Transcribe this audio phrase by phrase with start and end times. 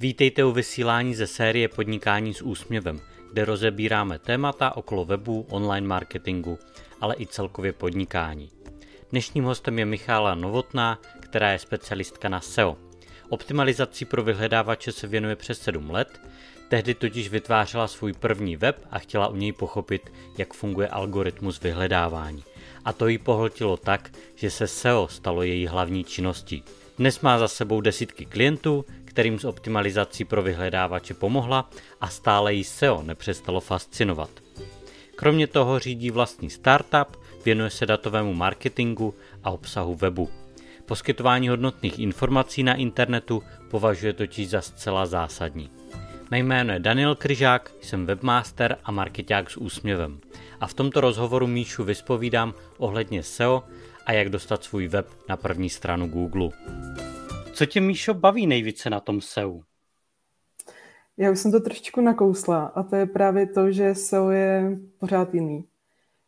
[0.00, 3.00] Vítejte u vysílání ze série Podnikání s úsměvem,
[3.32, 6.58] kde rozebíráme témata okolo webu, online marketingu,
[7.00, 8.50] ale i celkově podnikání.
[9.10, 12.76] Dnešním hostem je Michála Novotná, která je specialistka na SEO.
[13.28, 16.20] Optimalizací pro vyhledávače se věnuje přes 7 let,
[16.68, 22.44] tehdy totiž vytvářela svůj první web a chtěla u něj pochopit, jak funguje algoritmus vyhledávání.
[22.84, 26.64] A to jí pohltilo tak, že se SEO stalo její hlavní činností.
[26.98, 32.64] Dnes má za sebou desítky klientů, kterým z optimalizací pro vyhledávače pomohla a stále jí
[32.64, 34.30] SEO nepřestalo fascinovat.
[35.16, 39.14] Kromě toho řídí vlastní startup, věnuje se datovému marketingu
[39.44, 40.30] a obsahu webu.
[40.86, 45.70] Poskytování hodnotných informací na internetu považuje totiž za zcela zásadní.
[46.30, 50.20] Mé jméno je Daniel Kryžák, jsem webmaster a marketák s úsměvem.
[50.60, 53.64] A v tomto rozhovoru Míšu vyspovídám ohledně SEO
[54.08, 56.48] a jak dostat svůj web na první stranu Google.
[57.52, 59.60] Co tě, Míšo, baví nejvíce na tom SEO?
[61.16, 65.34] Já už jsem to trošičku nakousla a to je právě to, že SEO je pořád
[65.34, 65.64] jiný.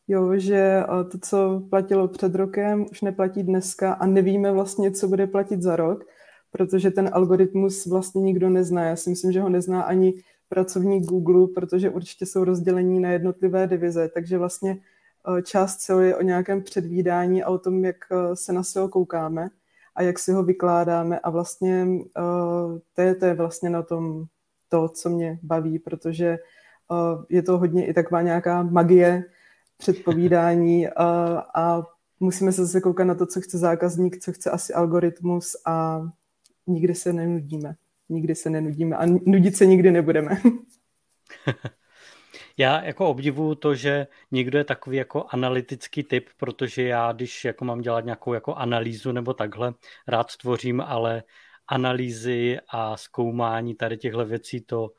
[0.08, 5.08] Jo, že eh, to, co platilo před rokem, už neplatí dneska a nevíme vlastně, co
[5.08, 6.04] bude platit za rok,
[6.50, 8.84] protože ten algoritmus vlastně nikdo nezná.
[8.84, 10.14] Já si myslím, že ho nezná ani
[10.48, 14.78] pracovník Google, protože určitě jsou rozdělení na jednotlivé divize, takže vlastně
[15.42, 19.48] část SEO je o nějakém předvídání a o tom, jak eh, se na SEO koukáme
[19.94, 21.86] a jak si ho vykládáme a vlastně
[22.94, 24.24] to je, to je vlastně na tom
[24.68, 26.38] to, co mě baví, protože
[27.28, 29.24] je to hodně i taková nějaká magie,
[29.76, 31.04] předpovídání a,
[31.54, 31.82] a
[32.20, 36.02] musíme se zase koukat na to, co chce zákazník, co chce asi algoritmus a
[36.66, 37.74] nikdy se nenudíme.
[38.08, 40.40] Nikdy se nenudíme a nudit se nikdy nebudeme.
[42.60, 47.64] Já jako obdivuju to, že někdo je takový jako analytický typ, protože já, když jako
[47.64, 49.74] mám dělat nějakou jako analýzu nebo takhle,
[50.08, 51.22] rád tvořím, ale
[51.68, 54.90] analýzy a zkoumání tady těchto věcí to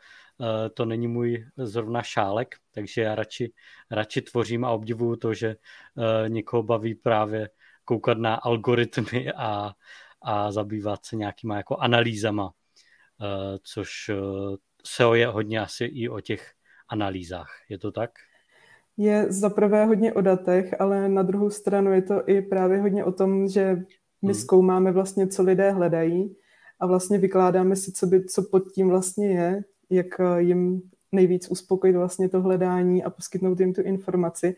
[0.41, 3.53] Eh, to není můj zrovna šálek, takže já radši,
[3.91, 7.49] radši tvořím a obdivuju to, že eh, někoho baví právě
[7.85, 9.73] koukat na algoritmy a,
[10.21, 12.51] a zabývat se nějakýma jako analýzama,
[13.21, 14.11] eh, což
[14.85, 16.53] SEO je hodně asi i o těch
[16.91, 17.49] analýzách.
[17.69, 18.11] Je to tak?
[18.97, 23.03] Je za prvé hodně o datech, ale na druhou stranu je to i právě hodně
[23.03, 23.75] o tom, že
[24.21, 24.33] my hmm.
[24.33, 26.35] zkoumáme vlastně, co lidé hledají
[26.79, 30.81] a vlastně vykládáme si, co, by, co pod tím vlastně je, jak eh, jim
[31.11, 34.55] nejvíc uspokojit vlastně to hledání a poskytnout jim tu informaci.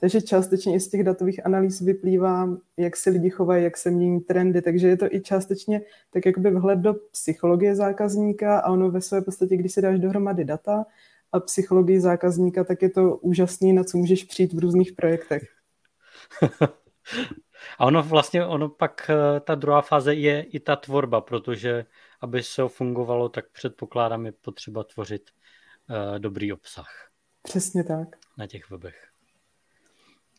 [0.00, 4.20] Takže částečně i z těch datových analýz vyplývá, jak se lidi chovají, jak se mění
[4.20, 5.80] trendy, takže je to i částečně
[6.10, 10.44] tak jakoby vhled do psychologie zákazníka a ono ve své podstatě, když si dáš dohromady
[10.44, 10.86] data
[11.34, 15.42] a psychologii zákazníka, tak je to úžasný, na co můžeš přijít v různých projektech.
[17.78, 21.86] a ono vlastně, ono pak eh, ta druhá fáze je i ta tvorba, protože
[22.20, 25.30] aby se fungovalo, tak předpokládám je potřeba tvořit
[25.90, 27.10] uh, dobrý obsah.
[27.42, 28.08] Přesně tak.
[28.38, 29.08] Na těch webech.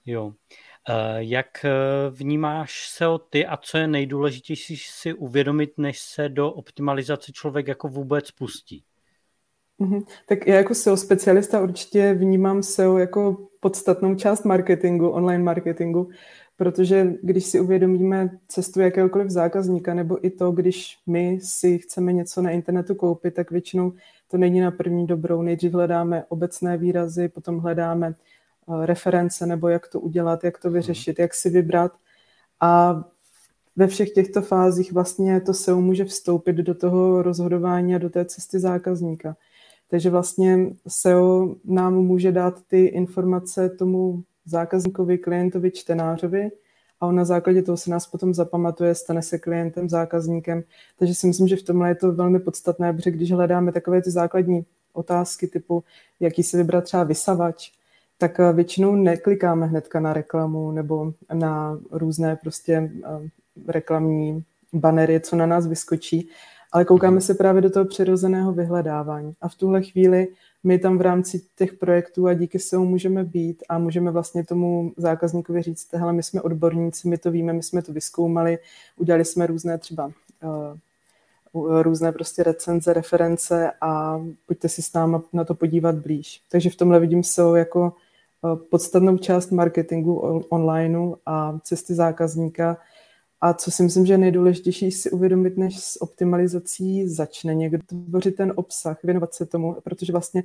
[0.05, 0.25] Jo.
[0.25, 0.33] Uh,
[1.17, 1.65] jak
[2.09, 7.87] vnímáš SEO ty a co je nejdůležitější si uvědomit, než se do optimalizace člověk jako
[7.87, 8.85] vůbec pustí?
[9.79, 10.05] Mm-hmm.
[10.27, 16.09] Tak já jako SEO specialista určitě vnímám SEO jako podstatnou část marketingu, online marketingu,
[16.57, 22.41] Protože když si uvědomíme cestu jakéhokoliv zákazníka, nebo i to, když my si chceme něco
[22.41, 23.93] na internetu koupit, tak většinou
[24.27, 25.41] to není na první dobrou.
[25.41, 31.19] Nejdřív hledáme obecné výrazy, potom hledáme eh, reference, nebo jak to udělat, jak to vyřešit,
[31.19, 31.91] jak si vybrat.
[32.61, 33.03] A
[33.75, 38.25] ve všech těchto fázích vlastně to SEO může vstoupit do toho rozhodování a do té
[38.25, 39.35] cesty zákazníka.
[39.89, 46.51] Takže vlastně SEO nám může dát ty informace tomu zákazníkovi, klientovi, čtenářovi
[47.01, 50.63] a on na základě toho se nás potom zapamatuje, stane se klientem, zákazníkem.
[50.99, 54.11] Takže si myslím, že v tomhle je to velmi podstatné, protože když hledáme takové ty
[54.11, 55.83] základní otázky typu,
[56.19, 57.71] jaký si vybrat třeba vysavač,
[58.17, 63.29] tak eh, většinou neklikáme hnedka na reklamu nebo na různé prostě eh,
[63.67, 64.43] reklamní
[64.73, 66.29] banery, co na nás vyskočí,
[66.75, 69.33] ale koukáme se právě do toho přirozeného vyhledávání.
[69.41, 70.27] A v tuhle chvíli
[70.63, 74.93] my tam v rámci těch projektů a díky SEO můžeme být a můžeme vlastně tomu
[74.97, 78.57] zákazníkovi říct, hele, my jsme odborníci, my to víme, my jsme to vyskoumali,
[78.97, 80.11] udělali jsme různé třeba
[81.53, 86.41] uh, různé prostě recenze, reference a pojďte si s náma na to podívat blíž.
[86.51, 87.93] Takže v tomhle vidím SEO jako
[88.41, 90.15] uh, podstatnou část marketingu
[90.49, 92.77] onlineu a cesty zákazníka,
[93.41, 98.35] a co si myslím, že je nejdůležitější si uvědomit, než s optimalizací začne někdo tvořit
[98.35, 100.43] ten obsah, věnovat se tomu, protože vlastně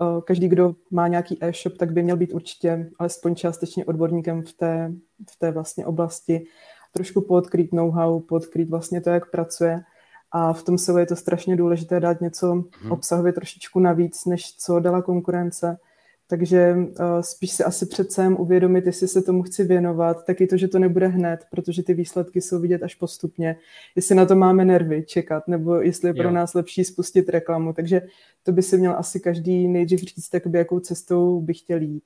[0.00, 4.52] uh, každý, kdo má nějaký e-shop, tak by měl být určitě alespoň částečně odborníkem v
[4.52, 4.92] té,
[5.30, 6.46] v té vlastně oblasti,
[6.92, 9.84] trošku podkrýt know-how, podkrýt vlastně to, jak pracuje
[10.32, 12.92] A v tom SEO je to strašně důležité dát něco hmm.
[12.92, 15.78] obsahově trošičku navíc, než co dala konkurence.
[16.26, 20.68] Takže uh, spíš si asi přece uvědomit, jestli se tomu chci věnovat, taky to, že
[20.68, 23.56] to nebude hned, protože ty výsledky jsou vidět až postupně,
[23.96, 26.30] jestli na to máme nervy čekat, nebo jestli je pro jo.
[26.30, 27.72] nás lepší spustit reklamu.
[27.72, 28.02] Takže
[28.42, 32.04] to by si měl asi každý nejdřív říct, by jakou cestou by chtěl jít.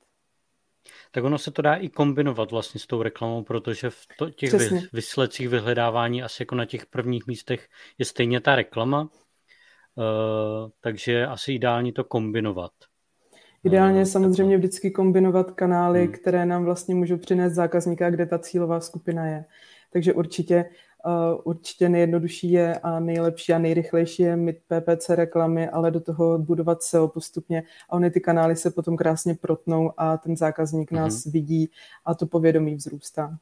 [1.11, 4.51] Tak ono se to dá i kombinovat vlastně s tou reklamou, protože v to, těch
[4.51, 4.83] Přesně.
[4.93, 7.69] vysledcích vyhledávání asi jako na těch prvních místech
[7.99, 12.73] je stejně ta reklama, uh, takže asi ideální to kombinovat.
[13.69, 16.13] Ideálně je samozřejmě vždycky kombinovat kanály, hmm.
[16.13, 19.45] které nám vlastně můžou přinést zákazníka, kde ta cílová skupina je.
[19.93, 20.65] Takže určitě,
[21.07, 26.39] uh, určitě nejjednodušší je a nejlepší a nejrychlejší je mít PPC reklamy, ale do toho
[26.39, 31.01] budovat SEO postupně a ony ty kanály se potom krásně protnou a ten zákazník hmm.
[31.01, 31.71] nás vidí
[32.05, 33.39] a to povědomí vzrůstá.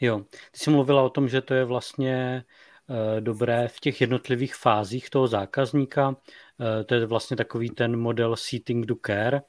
[0.00, 0.18] Jo,
[0.50, 2.44] ty jsi mluvila o tom, že to je vlastně
[2.88, 6.16] uh, dobré v těch jednotlivých fázích toho zákazníka.
[6.60, 9.42] Eh, to je vlastně takový ten model seating do care,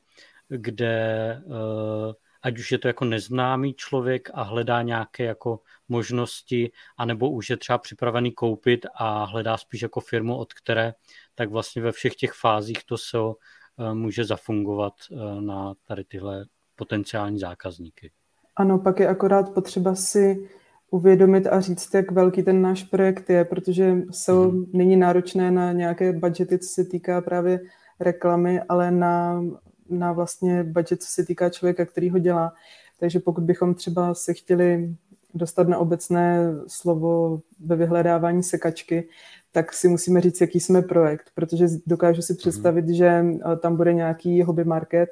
[0.47, 0.94] kde
[1.31, 5.59] eh, ať už je to jako neznámý člověk a hledá nějaké jako
[5.89, 10.94] možnosti, anebo už je třeba připravený koupit a hledá spíš jako firmu, od které,
[11.35, 14.94] tak vlastně ve všech těch fázích to se eh, může zafungovat
[15.39, 16.45] na tady tyhle
[16.75, 18.12] potenciální zákazníky.
[18.55, 20.50] Ano, pak je akorát potřeba si
[20.91, 24.65] uvědomit a říct, jak velký ten náš projekt je, protože SEO mm.
[24.74, 27.59] není náročné na nějaké budgety, co se týká právě
[28.00, 29.44] reklamy, ale na,
[29.89, 32.53] na vlastně budget, co se týká člověka, který ho dělá.
[33.00, 34.95] Takže pokud bychom třeba se chtěli
[35.33, 39.07] dostat na obecné slovo ve vyhledávání sekačky,
[39.51, 42.38] tak si musíme říct, jaký jsme projekt, protože dokážu si mhm.
[42.38, 42.94] představit, mm.
[42.94, 43.25] že
[43.62, 45.09] tam bude nějaký hobby market,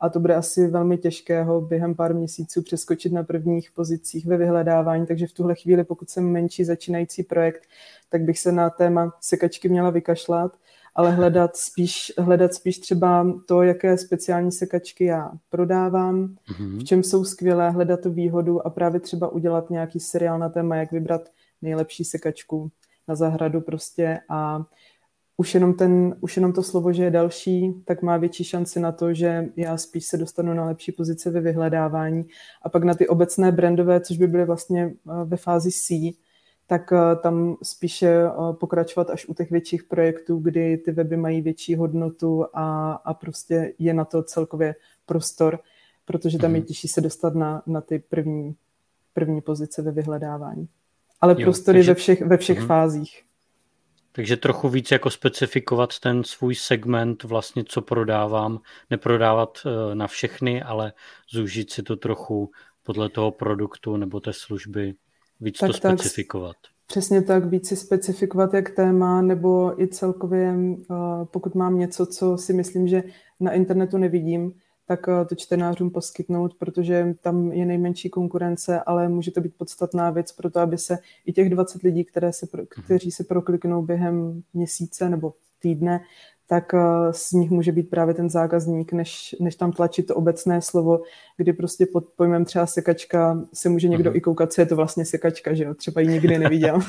[0.00, 4.36] a to bude asi velmi těžké ho během pár měsíců přeskočit na prvních pozicích ve
[4.36, 7.62] vyhledávání, takže v tuhle chvíli, pokud jsem menší začínající projekt,
[8.08, 10.56] tak bych se na téma sekačky měla vykašlat,
[10.94, 16.80] ale hledat spíš, hledat spíš třeba to, jaké speciální sekačky já prodávám, mm-hmm.
[16.80, 20.76] v čem jsou skvělé, hledat tu výhodu a právě třeba udělat nějaký seriál na téma,
[20.76, 21.22] jak vybrat
[21.62, 22.70] nejlepší sekačku
[23.08, 24.64] na zahradu prostě a
[25.40, 28.92] už jenom, ten, už jenom to slovo, že je další, tak má větší šanci na
[28.92, 32.24] to, že já spíš se dostanu na lepší pozice ve vyhledávání.
[32.62, 36.12] A pak na ty obecné brandové, což by byly vlastně eh, ve fázi C,
[36.66, 41.40] tak eh, tam spíše eh, pokračovat až u těch větších projektů, kdy ty weby mají
[41.40, 44.74] větší hodnotu a, a prostě je na to celkově
[45.06, 45.58] prostor,
[46.04, 46.66] protože tam je mhm.
[46.66, 48.54] těžší se dostat na, na ty první,
[49.14, 50.68] první pozice ve vyhledávání.
[51.20, 51.90] Ale jo, takže...
[51.90, 52.66] ve všech, ve všech uh-huh.
[52.66, 53.27] fázích.
[54.18, 58.58] Takže trochu víc jako specifikovat ten svůj segment, vlastně co prodávám,
[58.90, 60.92] neprodávat eh, na všechny, ale
[61.32, 62.50] zúžit si to trochu
[62.82, 64.94] podle toho produktu nebo té služby,
[65.40, 66.56] víc tak, to specifikovat.
[66.62, 70.94] Tak, přesně tak, víc si specifikovat jak téma, nebo i celkově, eh,
[71.24, 73.02] pokud mám něco, co si myslím, že
[73.40, 74.52] na internetu nevidím,
[74.88, 80.10] tak eh, to čtenářům poskytnout, protože tam je nejmenší konkurence, ale může to být podstatná
[80.10, 82.66] věc pro to, aby se i těch 20 lidí, které se, mhm.
[82.84, 86.00] kteří se prokliknou během měsíce nebo týdne,
[86.46, 90.62] tak eh, z nich může být právě ten zákazník, než, než tam tlačit to obecné
[90.62, 91.02] slovo,
[91.36, 94.16] kdy prostě pod pojmem třeba sekačka se může někdo uh-huh.
[94.16, 95.74] i koukat, co je to vlastně sekačka, že jo?
[95.74, 96.80] Třeba ji nikdy neviděl.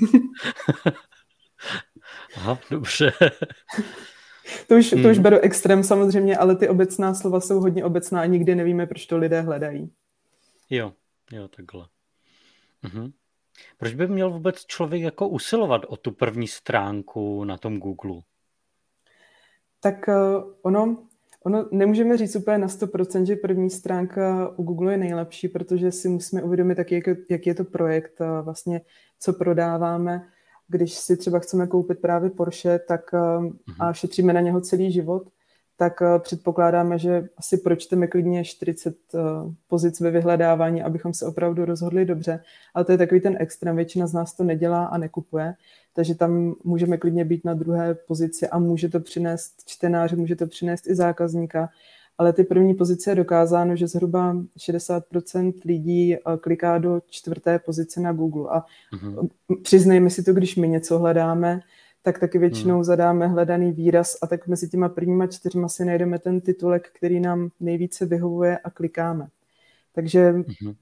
[2.35, 3.11] Aha, dobře.
[4.67, 5.03] to, už, hmm.
[5.03, 8.87] to už beru extrém samozřejmě, ale ty obecná slova jsou hodně obecná a nikdy nevíme,
[8.87, 9.91] proč to lidé hledají.
[10.69, 10.93] Jo,
[11.31, 11.85] jo, takhle.
[12.83, 13.11] Mhm.
[13.77, 18.21] Proč by měl vůbec člověk jako usilovat o tu první stránku na tom Google?
[19.79, 21.07] Tak uh, ono,
[21.43, 26.09] ono nemůžeme říct úplně na 100%, že první stránka u Google je nejlepší, protože si
[26.09, 28.81] musíme uvědomit, jaký je, jaký je to projekt, vlastně
[29.19, 30.29] co prodáváme
[30.69, 33.53] když si třeba chceme koupit právě Porsche tak, mm-hmm.
[33.79, 35.23] a šetříme na něho celý život,
[35.79, 39.19] tak eh, předpokládáme, že asi pročteme klidně 40 eh,
[39.67, 42.43] pozic ve vyhledávání, abychom se opravdu rozhodli dobře.
[42.73, 45.53] Ale to je takový ten extrém, většina z nás to nedělá a nekupuje,
[45.93, 50.47] takže tam můžeme klidně být na druhé pozici a může to přinést čtenáře, může to
[50.47, 51.69] přinést i zákazníka
[52.19, 58.01] ale ty první pozice je dokázáno, že zhruba 60% lidí eh, kliká do čtvrté pozice
[58.01, 58.49] na Google.
[58.49, 59.29] A mm-hmm.
[59.63, 61.59] přiznejme si to, když my něco hledáme,
[62.01, 62.83] tak taky většinou mm.
[62.83, 67.49] zadáme hledaný výraz a tak mezi těma prvníma čtyřma si najdeme ten titulek, který nám
[67.59, 69.27] nejvíce vyhovuje a klikáme.
[69.93, 70.75] Takže mm-hmm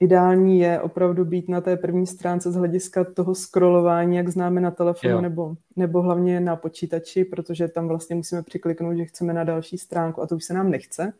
[0.00, 4.70] ideální je opravdu být na té první stránce z hlediska toho scrollování, jak známe na
[4.70, 9.78] telefonu nebo, nebo hlavně na počítači, protože tam vlastně musíme přikliknout, že chceme na další
[9.78, 11.12] stránku a to už se nám nechce.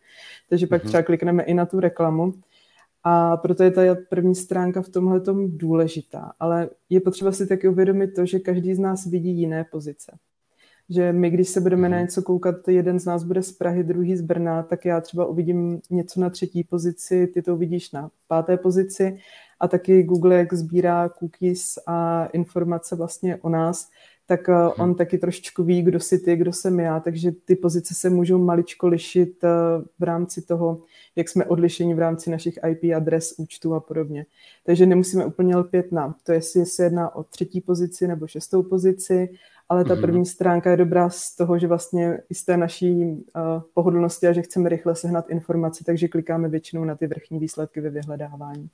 [0.49, 0.87] Takže pak mm-hmm.
[0.87, 2.35] třeba klikneme i na tu reklamu.
[3.05, 6.33] A proto je ta první stránka v tomhle důležitá.
[6.41, 10.19] Ale je potřeba si taky uvědomit to, že každý z nás vidí jiné pozice.
[10.91, 12.05] Že my, když se budeme na mhm.
[12.05, 15.81] něco koukat, jeden z nás bude z Prahy, druhý z Brna, tak já třeba uvidím
[15.91, 19.19] něco na třetí pozici, ty to uvidíš na páté pozici
[19.61, 23.89] a taky Google, jak sbírá cookies a informace vlastně o nás,
[24.29, 27.95] tak uh, on taky trošičku ví, kdo si ty, kdo jsem já, takže ty pozice
[27.95, 29.51] se můžou maličko lišit uh,
[29.99, 30.81] v rámci toho,
[31.17, 34.27] jak jsme odlišeni v rámci našich IP adres, účtů a podobně.
[34.65, 39.29] Takže nemusíme úplně lpět na to, jestli se jedná o třetí pozici nebo šestou pozici,
[39.69, 40.03] ale ta mhm.
[40.03, 44.33] první stránka je dobrá z toho, že vlastně i z té naší uh, pohodlnosti a
[44.33, 48.69] že chceme rychle sehnat informace, takže klikáme většinou na ty vrchní výsledky ve vyhledávání.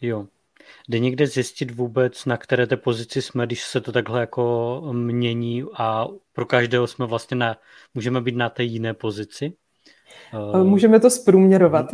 [0.00, 0.26] Jo,
[0.88, 5.64] Jde někde zjistit vůbec, na které té pozici jsme, když se to takhle jako mění
[5.78, 7.56] a pro každého jsme vlastně na,
[7.94, 9.52] můžeme být na té jiné pozici?
[10.54, 11.86] Eh, můžeme to zprůměrovat.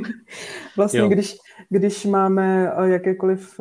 [0.76, 1.36] vlastně, když,
[1.70, 3.60] když máme eh, jakékoliv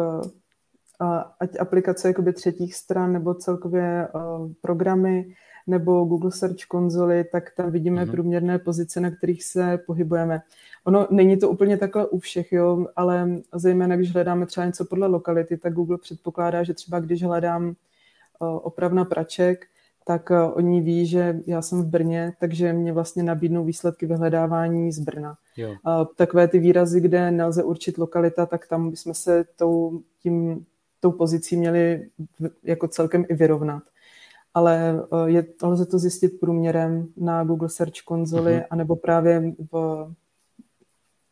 [1.39, 4.07] ať aplikace jakoby třetích stran nebo celkově
[4.61, 5.35] programy,
[5.67, 8.11] nebo Google Search konzoly, tak tam vidíme mm-hmm.
[8.11, 10.41] průměrné pozice, na kterých se pohybujeme.
[10.83, 15.07] Ono není to úplně takhle u všech, jo, ale zejména když hledáme třeba něco podle
[15.07, 17.73] lokality, tak Google předpokládá, že třeba když hledám uh,
[18.61, 19.65] opravna praček,
[20.05, 24.91] tak uh, oni ví, že já jsem v Brně, takže mě vlastně nabídnou výsledky vyhledávání
[24.91, 25.35] z Brna.
[25.57, 25.75] Jo.
[26.15, 30.65] Takové ty výrazy, kde nelze určit lokalita, tak tam bychom se tou, tím,
[31.03, 32.09] tou pozicí měli
[32.63, 33.83] jako celkem i vyrovnat
[34.53, 38.65] ale eh, je, lze to zjistit průměrem na Google Search konzoli, mm-hmm.
[38.69, 40.07] anebo právě v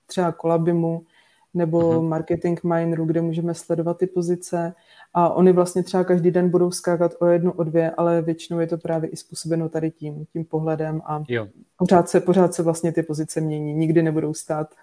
[0.06, 1.06] třeba Kolabimu,
[1.54, 2.08] nebo mm-hmm.
[2.08, 4.74] Marketing Mineru, kde můžeme sledovat ty pozice
[5.13, 8.68] a oni vlastně třeba každý den budou skákat o jednu, o dvě, ale většinou je
[8.68, 11.48] to právě i způsobeno tady tím, tím pohledem a jo.
[11.78, 14.75] Pořád, se, pořád se vlastně ty pozice mění, nikdy nebudou stát.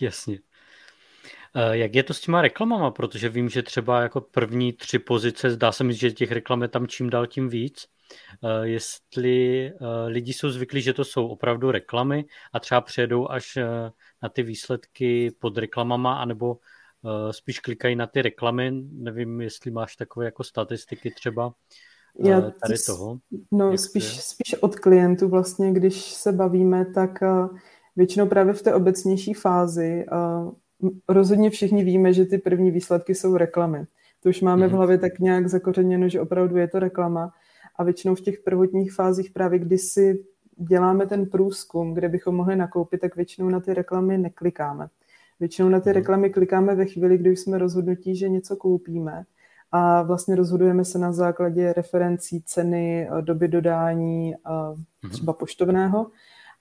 [0.00, 0.38] Jasně.
[1.56, 2.90] Eh, jak je to s těma reklamama?
[2.90, 6.68] Protože vím, že třeba jako první tři pozice, zdá se mi, že těch reklam je
[6.68, 7.86] tam čím dál tím víc.
[8.44, 9.72] Eh, jestli eh,
[10.06, 13.58] lidi jsou zvyklí, že to jsou opravdu reklamy a třeba přijedou až
[14.22, 16.58] na ty výsledky pod reklamama, anebo
[17.30, 18.70] spíš klikají na ty reklamy.
[18.92, 21.54] Nevím, jestli máš takové jako statistiky třeba
[22.18, 23.18] Já tady toho.
[23.52, 27.10] No, spíš, spíš od klientů vlastně, když se bavíme, tak
[27.96, 30.06] většinou právě v té obecnější fázi
[31.08, 33.84] rozhodně všichni víme, že ty první výsledky jsou reklamy.
[34.22, 34.76] To už máme v mhm.
[34.76, 37.32] hlavě tak nějak zakořeněno, že opravdu je to reklama.
[37.76, 40.24] A většinou v těch prvotních fázích právě, kdy si
[40.56, 44.88] děláme ten průzkum, kde bychom mohli nakoupit, tak většinou na ty reklamy neklikáme.
[45.40, 45.94] Většinou na ty mhm.
[45.94, 49.24] reklamy klikáme ve chvíli, kdy jsme rozhodnutí, že něco koupíme
[49.72, 54.34] a vlastně rozhodujeme se na základě referencí ceny, doby dodání,
[55.02, 55.10] mhm.
[55.12, 56.06] třeba poštovného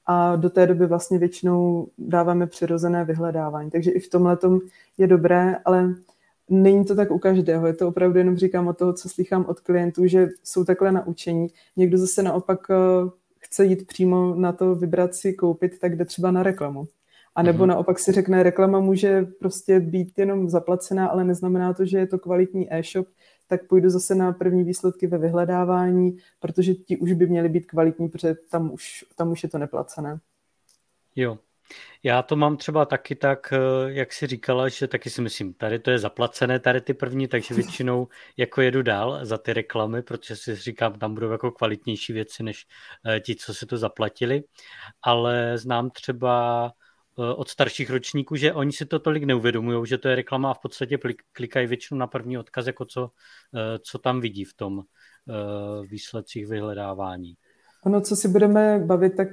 [0.05, 3.71] a do té doby vlastně většinou dáváme přirozené vyhledávání.
[3.71, 4.37] Takže i v tomhle
[4.97, 5.95] je dobré, ale
[6.49, 7.67] není to tak u každého.
[7.67, 11.47] Je to opravdu jenom říkám o toho, co slychám od klientů, že jsou takhle naučení.
[11.77, 12.75] Někdo zase naopak eh,
[13.39, 16.87] chce jít přímo na to vybrat si koupit, tak jde třeba na reklamu.
[17.35, 17.67] A nebo mm-hmm.
[17.67, 22.19] naopak si řekne, reklama může prostě být jenom zaplacená, ale neznamená to, že je to
[22.19, 23.07] kvalitní e-shop,
[23.57, 28.09] tak půjdu zase na první výsledky ve vyhledávání, protože ti už by měly být kvalitní,
[28.09, 30.19] protože tam už, tam už je to neplacené.
[31.15, 31.37] Jo,
[32.03, 33.57] já to mám třeba taky tak, eh,
[33.91, 37.55] jak si říkala, že taky si myslím, tady to je zaplacené, tady ty první, takže
[37.55, 38.07] většinou
[38.37, 42.65] jako jedu dál za ty reklamy, protože si říkám, tam budou jako kvalitnější věci, než
[43.07, 44.43] eh, ti, co si to zaplatili.
[45.01, 46.71] Ale znám třeba
[47.15, 50.59] od starších ročníků, že oni si to tolik neuvědomují, že to je reklama a v
[50.59, 50.97] podstatě
[51.31, 53.11] klikají většinou na první odkaz, jako co,
[53.55, 54.81] eh, co tam vidí v tom
[55.29, 57.33] eh, výsledcích vyhledávání.
[57.85, 59.29] Ono, co si budeme bavit, tak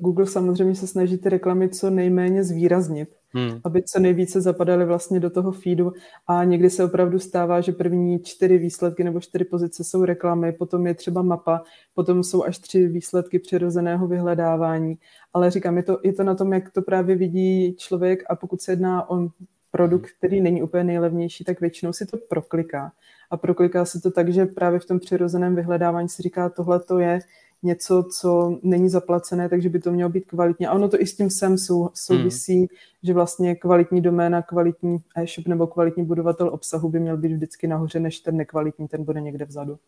[0.00, 3.60] Google samozřejmě se snaží ty reklamy co nejméně zvýraznit hmm.
[3.64, 5.92] aby co nejvíce zapadaly vlastně do toho feedu
[6.26, 10.86] a někdy se opravdu stává, že první čtyři výsledky nebo čtyři pozice jsou reklamy, potom
[10.86, 11.62] je třeba mapa,
[11.94, 14.98] potom jsou až tři výsledky přirozeného vyhledávání,
[15.32, 18.60] ale říkám, je to, je to na tom, jak to právě vidí člověk a pokud
[18.60, 19.28] se jedná o
[19.70, 20.14] produkt, hmm.
[20.18, 22.92] který není úplně nejlevnější, tak většinou si to prokliká.
[23.30, 26.98] A prokliká se to tak, že právě v tom přirozeném vyhledávání si říká, tohle to
[26.98, 27.20] je
[27.62, 30.68] něco, co není zaplacené, takže by to mělo být kvalitně.
[30.68, 32.68] A ono to i s tím sem sou, souvisí, hmm.
[33.02, 38.00] že vlastně kvalitní doména, kvalitní e-shop nebo kvalitní budovatel obsahu by měl být vždycky nahoře,
[38.00, 39.78] než ten nekvalitní, ten bude někde vzadu.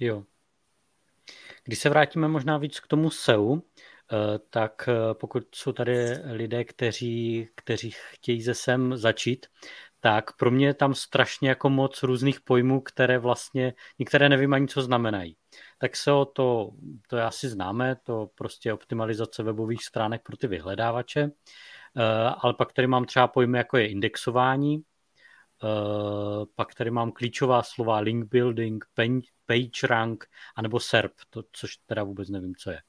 [0.00, 0.24] Jo.
[1.64, 3.60] Když se vrátíme možná víc k tomu SEO, eh,
[4.50, 9.46] tak eh, pokud jsou tady lidé, kteří, kteří chtějí ze SEM začít,
[10.00, 14.68] tak pro mě je tam strašně jako moc různých pojmů, které vlastně, některé nevím ani,
[14.68, 15.36] co znamenají.
[15.78, 16.70] Tak se o to,
[17.08, 21.30] to asi známe, to prostě optimalizace webových stránek pro ty vyhledávače.
[22.38, 24.82] ale pak tady mám třeba pojmy, jako je indexování,
[26.56, 28.84] pak tady mám klíčová slova link building,
[29.46, 30.24] page rank,
[30.56, 32.80] anebo SERP, to, což teda vůbec nevím, co je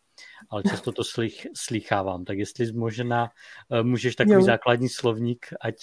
[0.49, 2.25] ale často to slich, slychávám.
[2.25, 3.29] Tak jestli možná
[3.69, 4.41] uh, můžeš takový jo.
[4.41, 5.75] základní slovník, ať,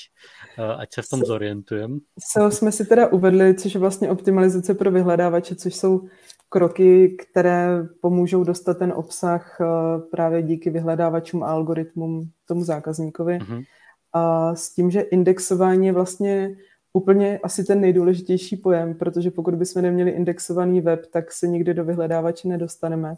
[0.58, 1.98] uh, ať se v tom zorientujeme.
[2.50, 6.08] Jsme si teda uvedli, což je vlastně optimalizace pro vyhledávače, což jsou
[6.48, 7.68] kroky, které
[8.00, 9.66] pomůžou dostat ten obsah uh,
[10.10, 13.38] právě díky vyhledávačům a algoritmům tomu zákazníkovi.
[13.38, 13.64] Uh-huh.
[14.12, 16.56] A s tím, že indexování je vlastně
[16.92, 21.84] úplně asi ten nejdůležitější pojem, protože pokud bychom neměli indexovaný web, tak se nikdy do
[21.84, 23.14] vyhledávače nedostaneme.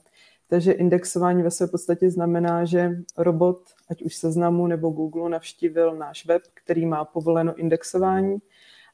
[0.49, 6.27] Takže indexování ve své podstatě znamená, že robot, ať už seznamu nebo Google, navštívil náš
[6.27, 8.37] web, který má povoleno indexování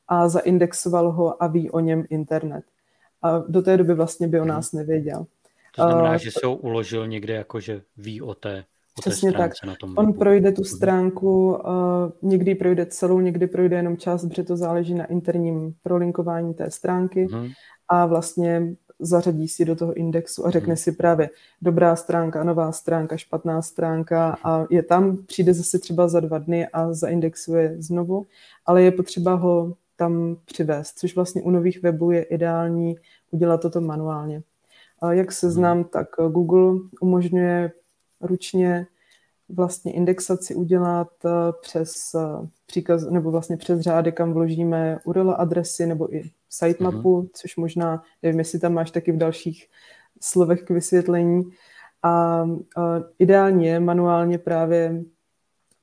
[0.09, 2.65] a zaindexoval ho a ví o něm internet.
[3.25, 5.27] A do té doby vlastně by o nás nevěděl.
[5.77, 8.65] To znamená, že se ho uložil někde jako, že ví o té,
[8.99, 9.53] o Přesně té tak.
[9.67, 11.61] Na tom On projde tu stránku, uh,
[12.23, 17.27] někdy projde celou, někdy projde jenom část, protože to záleží na interním prolinkování té stránky.
[17.27, 17.53] Uh-huh.
[17.89, 20.77] A vlastně zařadí si do toho indexu a řekne hmm.
[20.77, 21.31] si právě
[21.63, 26.67] dobrá stránka, nová stránka, špatná stránka a je tam, přijde zase třeba za dva dny
[26.67, 28.27] a zaindexuje znovu,
[28.67, 32.97] ale je potřeba ho tam přivést, což vlastně u nových webů je ideální
[33.31, 34.43] udělat toto manuálně.
[35.11, 35.55] Jak se hmm.
[35.55, 37.73] znám, tak Google umožňuje
[38.21, 38.87] ručně
[39.49, 45.87] vlastně indexaci udělat eh, přes eh, příkaz, nebo vlastně přes řády, kam vložíme URL adresy
[45.87, 47.29] nebo i sitemapu, uh-huh.
[47.33, 49.67] což možná, nevím, jestli tam máš taky v dalších
[50.21, 51.43] slovech k vysvětlení.
[52.03, 52.47] A, a
[53.19, 55.05] ideálně manuálně právě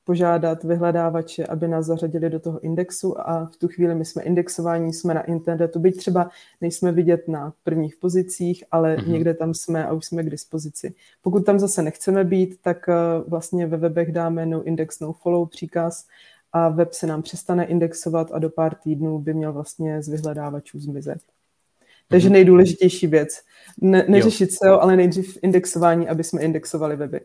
[0.04, 4.92] požádat vyhledávače, aby nás zařadili do toho indexu a v tu chvíli my jsme indexování,
[4.92, 6.30] jsme na internetu, byť třeba
[6.60, 9.08] nejsme vidět na prvních pozicích, ale mm-hmm.
[9.08, 10.94] někde tam jsme a už jsme k dispozici.
[11.22, 12.94] Pokud tam zase nechceme být, tak eh,
[13.28, 16.06] vlastně ve webech dáme no index, no follow příkaz
[16.52, 20.80] a web se nám přestane indexovat a do pár týdnů by měl vlastně z vyhledávačů
[20.80, 21.18] zmizet.
[22.08, 22.32] Takže mm-hmm.
[22.32, 23.40] nejdůležitější věc.
[23.80, 27.20] Ne, neřešit SEO, ale nejdřív indexování, aby jsme indexovali weby.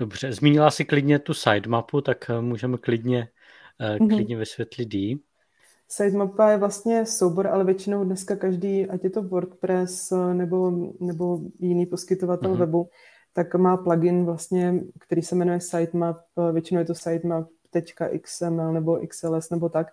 [0.00, 3.28] Dobře, zmínila si klidně tu sitemapu, tak eh, můžeme klidně,
[3.80, 4.08] mm-hmm.
[4.08, 5.20] klidně vysvětlit jí.
[5.88, 11.40] Sitemapa je vlastně soubor, ale většinou dneska každý, ať je to WordPress eh, nebo, nebo
[11.58, 12.58] jiný poskytovatel mm-hmm.
[12.58, 12.88] webu,
[13.32, 16.16] tak má plugin vlastně, který se jmenuje Sitemap,
[16.52, 17.48] většinou je to sitemap
[18.22, 19.86] .xml nebo XLS nebo tak.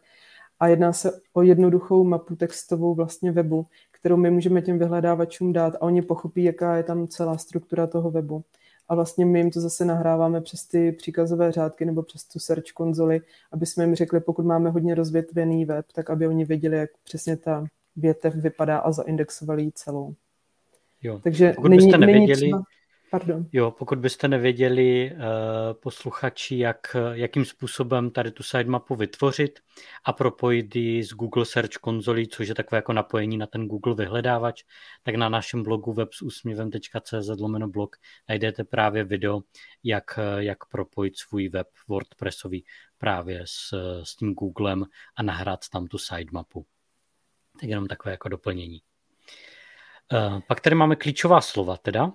[0.59, 5.75] A jedná se o jednoduchou mapu textovou vlastně webu, kterou my můžeme těm vyhledávačům dát
[5.75, 8.43] a oni pochopí, jaká je tam celá struktura toho webu.
[8.89, 12.71] A vlastně my jim to zase nahráváme přes ty příkazové řádky nebo přes tu search
[12.73, 13.21] konzoli,
[13.51, 17.37] aby jsme jim řekli, pokud máme hodně rozvětvený web, tak aby oni věděli, jak přesně
[17.37, 20.13] ta větev vypadá a zaindexovali ji celou.
[21.03, 21.19] Jo.
[21.23, 22.63] Takže pokud není, byste nevěděli, není třeba...
[23.11, 23.45] Pardon.
[23.51, 25.19] Jo, pokud byste nevěděli, uh,
[25.73, 29.59] posluchači, jak, jakým způsobem tady tu sitemapu vytvořit
[30.05, 33.95] a propojit ji s Google Search konzolí, což je takové jako napojení na ten Google
[33.95, 34.63] vyhledávač,
[35.03, 37.95] tak na našem blogu websusměvem.cz lomeno blog
[38.29, 39.41] najdete právě video,
[39.83, 42.65] jak, jak propojit svůj web WordPressový
[42.97, 46.65] právě s, s tím Googlem a nahrát tam tu sitemapu.
[47.59, 48.81] Tak jenom takové jako doplnění.
[50.13, 52.11] Uh, pak tady máme klíčová slova teda,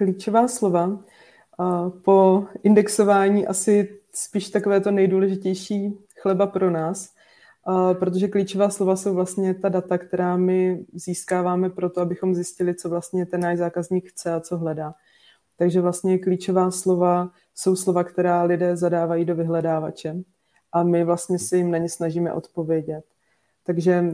[0.00, 0.98] klíčová slova.
[2.04, 7.12] Po indexování asi spíš takové to nejdůležitější chleba pro nás,
[7.98, 12.88] protože klíčová slova jsou vlastně ta data, která my získáváme pro to, abychom zjistili, co
[12.88, 14.94] vlastně ten náš zákazník chce a co hledá.
[15.56, 20.16] Takže vlastně klíčová slova jsou slova, která lidé zadávají do vyhledávače
[20.72, 23.04] a my vlastně si jim na ně snažíme odpovědět.
[23.64, 24.12] Takže uh,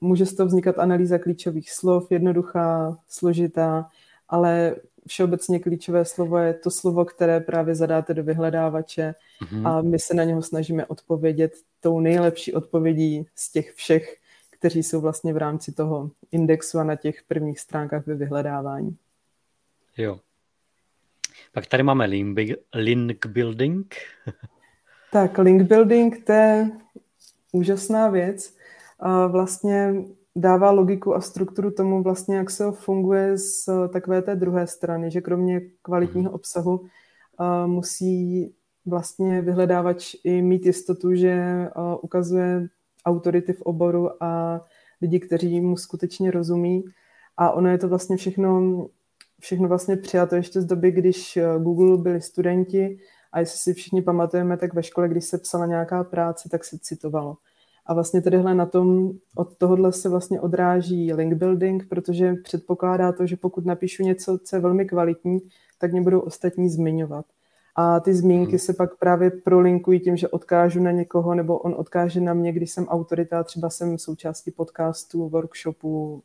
[0.00, 3.86] může z toho vznikat analýza klíčových slov, jednoduchá, složitá,
[4.28, 9.68] ale všeobecně klíčové slovo je to slovo, které právě zadáte do vyhledávače mm-hmm.
[9.68, 14.16] a my se na něho snažíme odpovědět tou nejlepší odpovědí z těch všech,
[14.50, 18.96] kteří jsou vlastně v rámci toho indexu a na těch prvních stránkách ve vyhledávání.
[19.96, 20.20] Jo.
[21.52, 22.04] Pak tady máme
[22.74, 23.94] link building.
[25.12, 26.70] tak, link building, to je
[27.52, 28.56] úžasná věc.
[28.98, 29.94] A vlastně
[30.40, 35.20] dává logiku a strukturu tomu vlastně, jak se funguje z takové té druhé strany, že
[35.20, 36.34] kromě kvalitního mhm.
[36.34, 36.86] obsahu uh,
[37.66, 38.54] musí
[38.86, 42.68] vlastně vyhledávač i mít jistotu, že uh, ukazuje
[43.06, 44.60] autority v oboru a
[45.02, 46.84] lidi, kteří mu skutečně rozumí.
[47.36, 48.86] A ono je to vlastně všechno,
[49.40, 52.98] všechno vlastně přijato ještě z doby, když Google byli studenti
[53.32, 56.78] a jestli si všichni pamatujeme, tak ve škole, když se psala nějaká práce, tak se
[56.78, 57.36] citovalo.
[57.88, 63.26] A vlastně tadyhle na tom, od tohohle se vlastně odráží link building, protože předpokládá to,
[63.26, 65.38] že pokud napíšu něco, co je velmi kvalitní,
[65.78, 67.24] tak mě budou ostatní zmiňovat.
[67.76, 68.58] A ty zmínky hmm.
[68.58, 72.70] se pak právě prolinkují tím, že odkážu na někoho, nebo on odkáže na mě, když
[72.70, 76.22] jsem autorita, třeba jsem součástí podcastů, workshopů,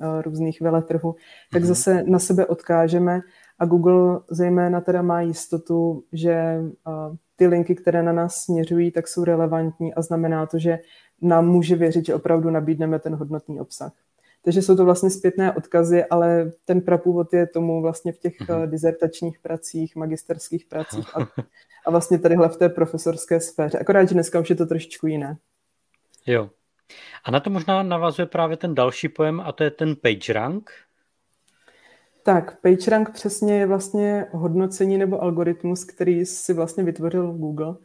[0.00, 1.14] eh, různých veletrhů,
[1.52, 1.68] tak hmm.
[1.68, 3.20] zase na sebe odkážeme
[3.58, 9.08] a Google zejména teda má jistotu, že eh, ty linky, které na nás směřují, tak
[9.08, 10.78] jsou relevantní a znamená to, že
[11.22, 13.92] nám může věřit, že opravdu nabídneme ten hodnotný obsah.
[14.42, 18.70] Takže jsou to vlastně zpětné odkazy, ale ten prapůvod je tomu vlastně v těch uh-huh.
[18.70, 21.28] dizertačních pracích, magisterských pracích a,
[21.86, 23.78] a vlastně tadyhle v té profesorské sféře.
[23.78, 25.36] Akorát, že dneska už je to trošičku jiné.
[26.26, 26.50] Jo.
[27.24, 30.70] A na to možná navazuje právě ten další pojem a to je ten PageRank.
[32.22, 37.76] Tak, PageRank přesně je vlastně hodnocení nebo algoritmus, který si vlastně vytvořil Google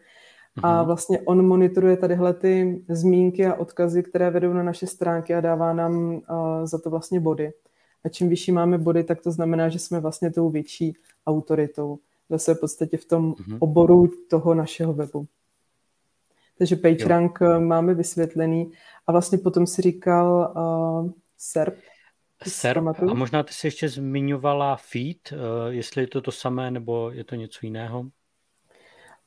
[0.63, 0.85] a mhm.
[0.85, 5.73] vlastně on monitoruje tadyhle ty zmínky a odkazy, které vedou na naše stránky a dává
[5.73, 6.21] nám uh,
[6.63, 7.51] za to vlastně body.
[8.05, 10.93] A čím vyšší máme body, tak to znamená, že jsme vlastně tou větší
[11.27, 11.99] autoritou.
[12.29, 13.57] Zase v podstatě v tom uh-huh.
[13.59, 15.27] oboru toho našeho webu.
[16.57, 17.59] Takže PageRank jo.
[17.59, 18.71] máme vysvětlený
[19.07, 21.75] a vlastně potom si říkal uh, SERP.
[22.43, 25.37] SERP a možná ty jsi ještě zmiňovala feed, uh,
[25.69, 28.05] jestli je to to samé nebo je to něco jiného?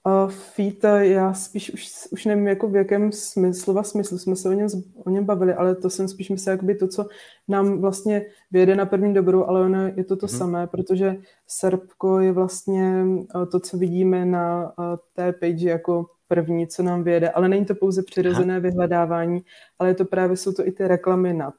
[0.07, 4.53] Uh, feed, já spíš už, už nevím, jako v jakém smyslu, smyslu jsme se o
[4.53, 4.69] něm,
[5.05, 7.07] o něm bavili, ale to jsem spíš myslel, jakoby to, co
[7.49, 10.39] nám vlastně vyjede na první dobrou, ale ono je to to mm-hmm.
[10.39, 13.05] samé, protože SERPko je vlastně
[13.51, 14.73] to, co vidíme na
[15.13, 18.61] té page jako první, co nám vyjede, ale není to pouze přirozené Aha.
[18.61, 19.45] vyhledávání,
[19.79, 21.55] ale je to právě, jsou to i ty reklamy nad,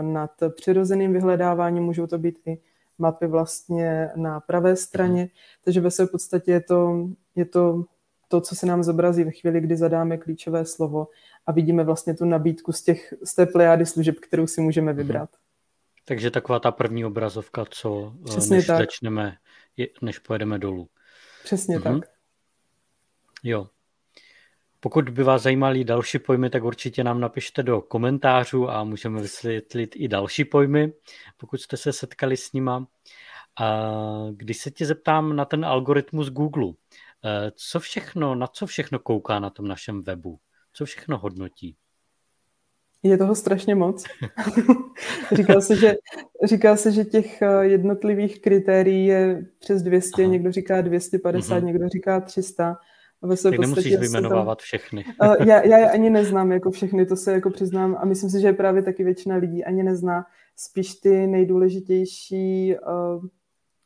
[0.00, 2.58] nad přirozeným vyhledáváním, můžou to být i
[2.98, 5.30] mapy vlastně na pravé straně, mhm.
[5.64, 7.84] takže ve své podstatě je to, je to
[8.28, 11.08] to, co se nám zobrazí ve chvíli, kdy zadáme klíčové slovo
[11.46, 14.96] a vidíme vlastně tu nabídku z, těch, z té plejády služeb, kterou si můžeme mhm.
[14.96, 15.30] vybrat.
[16.04, 18.78] Takže taková ta první obrazovka, co eh, Přesně než tak.
[18.78, 19.36] začneme,
[20.02, 20.88] než pojedeme dolů.
[21.44, 22.00] Přesně mhm.
[22.00, 22.10] tak.
[23.42, 23.68] Jo.
[24.86, 29.94] Pokud by vás zajímaly další pojmy, tak určitě nám napište do komentářů a můžeme vysvětlit
[29.96, 30.92] i další pojmy,
[31.36, 32.86] pokud jste se setkali s nima.
[33.60, 33.90] A
[34.32, 36.72] když se tě zeptám na ten algoritmus Google,
[37.24, 40.38] eh, co všechno, na co všechno kouká na tom našem webu?
[40.72, 41.76] Co všechno hodnotí?
[43.02, 44.04] Je toho strašně moc.
[45.32, 45.94] říká, se, že,
[46.44, 50.32] říká se, že těch eh, jednotlivých kritérií je přes 200, Aha.
[50.32, 51.64] někdo říká 250, uh-huh.
[51.64, 52.76] někdo říká 300
[53.26, 55.04] ve své tak nemusíš vyjmenovávat tam, všechny.
[55.46, 58.52] já, já je ani neznám jako všechny, to se jako přiznám a myslím si, že
[58.52, 60.26] právě taky většina lidí ani nezná.
[60.56, 63.24] Spíš ty nejdůležitější uh,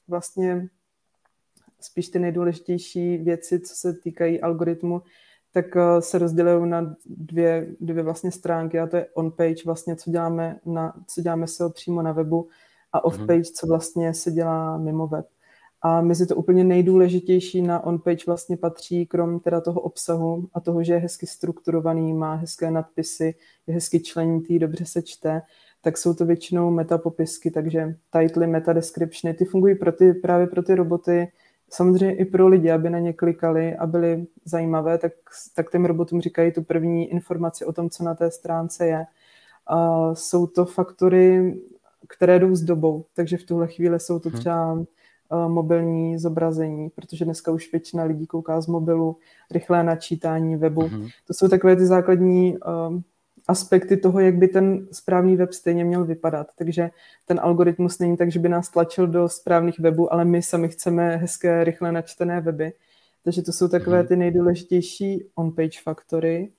[0.09, 0.69] vlastně
[1.81, 5.03] spíš ty nejdůležitější věci, co se týkají algoritmu,
[5.53, 10.11] tak uh, se rozdělují na dvě, dvě vlastně stránky a to je on-page, vlastně co
[10.11, 12.49] děláme, na, co děláme SEO přímo na webu
[12.93, 15.27] a off-page, co vlastně se dělá mimo web.
[15.83, 20.83] A mezi to úplně nejdůležitější na on-page vlastně patří, krom teda toho obsahu a toho,
[20.85, 23.35] že je hezky strukturovaný, má hezké nadpisy,
[23.67, 25.43] je hezky členitý, dobře se čte,
[25.83, 30.63] tak jsou to většinou metapopisky, takže titly, meta descriptiony, ty fungují pro ty, právě pro
[30.63, 31.33] ty roboty,
[31.71, 35.13] samozřejmě i pro lidi, aby na ně klikali a byly zajímavé, tak,
[35.57, 39.05] tak těm robotům říkají tu první informaci o tom, co na té stránce je.
[39.67, 41.55] A jsou to faktory,
[42.09, 44.39] které jdou s dobou, takže v tuhle chvíli jsou to mhm.
[44.39, 44.85] třeba
[45.49, 49.17] mobilní zobrazení, protože dneska už většina lidí kouká z mobilu,
[49.51, 50.81] rychlé načítání webu.
[50.81, 51.09] Mm-hmm.
[51.27, 53.01] To jsou takové ty základní uh,
[53.49, 56.47] aspekty toho, jak by ten správný web stejně měl vypadat.
[56.59, 56.91] Takže
[57.27, 61.17] ten algoritmus není tak, že by nás tlačil do správných webů, ale my sami chceme
[61.17, 62.73] hezké, rychle načtené weby.
[63.25, 64.09] Takže to jsou takové mm-hmm.
[64.09, 66.53] ty nejdůležitější on-page faktory.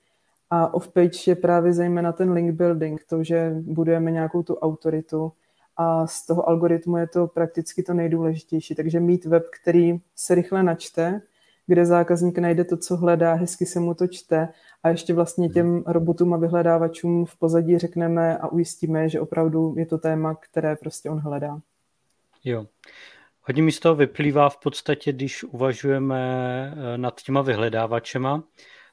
[0.50, 5.32] A off-page je právě zejména ten link building, to, že budujeme nějakou tu autoritu,
[5.76, 8.74] a z toho algoritmu je to prakticky to nejdůležitější.
[8.74, 11.20] Takže mít web, který se rychle načte,
[11.66, 14.48] kde zákazník najde to, co hledá, hezky se mu to čte
[14.82, 19.86] a ještě vlastně těm robotům a vyhledávačům v pozadí řekneme a ujistíme, že opravdu je
[19.86, 21.60] to téma, které prostě on hledá.
[22.44, 22.66] Jo.
[23.42, 26.20] Hodně mi z toho vyplývá v podstatě, když uvažujeme
[26.76, 28.42] eh, nad těma vyhledávačema,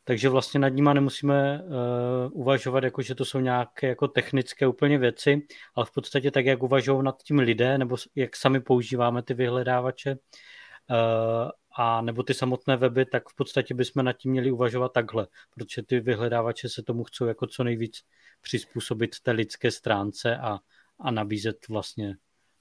[0.09, 4.97] takže vlastně nad nima nemusíme uh, uvažovat, jako že to jsou nějaké jako technické úplně
[4.97, 5.41] věci,
[5.75, 10.11] ale v podstatě tak, jak uvažují nad tím lidé, nebo jak sami používáme ty vyhledávače,
[10.11, 15.27] uh, a nebo ty samotné weby, tak v podstatě bychom nad tím měli uvažovat takhle,
[15.55, 18.01] protože ty vyhledávače se tomu chcou jako co nejvíc
[18.41, 20.59] přizpůsobit té lidské stránce a,
[20.99, 22.15] a nabízet vlastně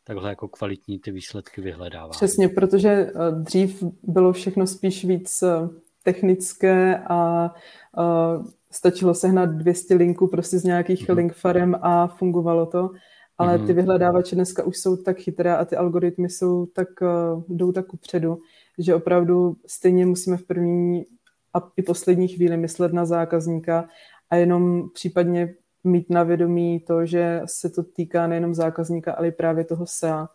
[0.05, 2.11] takhle jako kvalitní ty výsledky vyhledávání.
[2.11, 5.43] Přesně, protože eh, dřív bylo všechno spíš víc
[6.09, 7.51] technické a
[7.99, 11.16] uh, stačilo sehnat 200 linků prostě z nějakých mm-hmm.
[11.16, 12.90] link farem a fungovalo to.
[13.38, 13.66] Ale mm-hmm.
[13.66, 17.94] ty vyhledávače dneska už jsou tak chytré a ty algoritmy jsou tak, uh, jdou tak
[17.94, 18.38] upředu,
[18.79, 21.05] že opravdu stejně musíme v první
[21.55, 23.88] a i poslední chvíli myslet na zákazníka
[24.31, 29.33] a jenom případně mít na vědomí to, že se to týká nejenom zákazníka, ale i
[29.33, 30.29] právě toho SEA,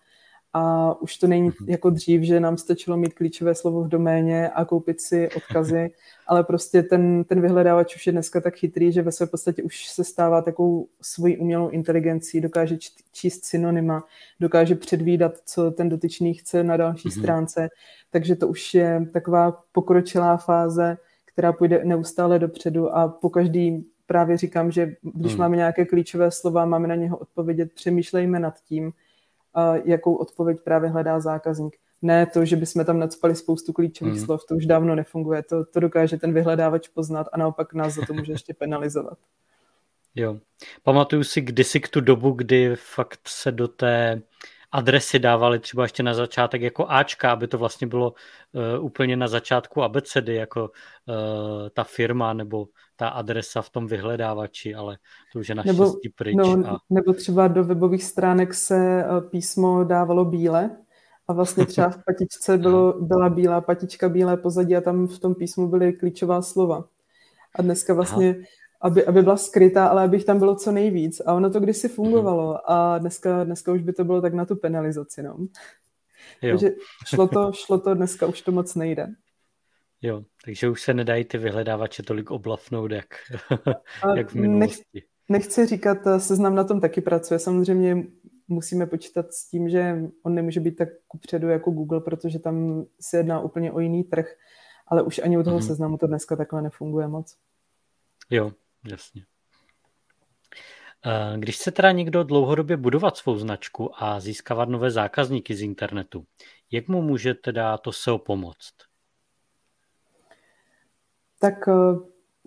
[0.53, 1.69] a už to není mhm.
[1.69, 5.91] jako dřív, že nám stačilo mít klíčové slovo v doméně a koupit si odkazy,
[6.27, 9.87] ale prostě ten, ten vyhledávač už je dneska tak chytrý, že ve své podstatě už
[9.87, 12.77] se stává takovou svojí umělou inteligencí, dokáže
[13.11, 14.03] číst synonyma,
[14.39, 17.19] dokáže předvídat, co ten dotyčný chce na další mm-hmm.
[17.19, 17.69] stránce,
[18.11, 24.37] takže to už je taková pokročilá fáze, která půjde neustále dopředu a po každý právě
[24.37, 25.39] říkám, že když hmm.
[25.39, 28.93] máme nějaké klíčové slova, máme na něho odpovědět, přemýšlejme nad tím,
[29.83, 31.75] jakou odpověď právě hledá zákazník.
[32.01, 34.25] Ne to, že bychom tam nadspali spoustu klíčových mm.
[34.25, 35.43] slov, to už dávno nefunguje.
[35.43, 39.17] To, to dokáže ten vyhledávač poznat a naopak nás za to může ještě penalizovat.
[40.15, 40.37] Jo.
[40.83, 44.21] Pamatuju si kdysi k tu dobu, kdy fakt se do té
[44.71, 49.27] adresy dávali třeba ještě na začátek jako Ačka, aby to vlastně bylo uh, úplně na
[49.27, 54.97] začátku abecedy, jako uh, ta firma nebo ta adresa v tom vyhledávači, ale
[55.34, 56.36] to už je naštěstí nebo, pryč.
[56.36, 56.77] No, a...
[56.89, 60.77] Nebo třeba do webových stránek se uh, písmo dávalo bíle
[61.27, 65.36] a vlastně třeba v patičce bylo, byla bílá patička, bílé pozadí a tam v tom
[65.36, 66.86] písmu byly klíčová slova.
[67.56, 68.45] A dneska vlastně Aha
[68.84, 71.21] aby, aby byla skrytá, ale abych tam bylo co nejvíc.
[71.25, 74.56] A ono to kdysi fungovalo a dneska, dneska už by to bylo tak na tu
[74.56, 75.23] penalizaci.
[75.23, 75.38] No.
[76.41, 76.58] Jo.
[76.58, 76.69] Takže
[77.06, 79.08] šlo to, šlo to, dneska už to moc nejde.
[80.03, 83.05] Jo, takže už se nedají ty vyhledávače tolik oblafnout, jak,
[84.15, 84.83] jak v minulosti.
[84.93, 87.39] Nech, nechci říkat, seznam na tom taky pracuje.
[87.39, 88.03] Samozřejmě
[88.47, 93.17] musíme počítat s tím, že on nemůže být tak kupředu jako Google, protože tam se
[93.17, 94.35] jedná úplně o jiný trh,
[94.87, 95.67] ale už ani u toho mm-hmm.
[95.67, 97.37] seznamu to dneska takhle nefunguje moc.
[98.29, 98.51] Jo,
[98.91, 99.25] Jasně.
[101.05, 106.25] Eh, když se teda někdo dlouhodobě budovat svou značku a získávat nové zákazníky z internetu,
[106.71, 108.73] jak mu může teda to SEO pomoct?
[111.43, 111.73] Tak eh,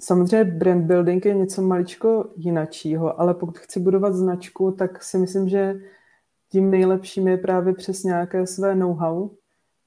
[0.00, 5.48] samozřejmě brand building je něco maličko jinačího, ale pokud chci budovat značku, tak si myslím,
[5.48, 5.80] že
[6.48, 9.30] tím nejlepším je právě přes nějaké své know-how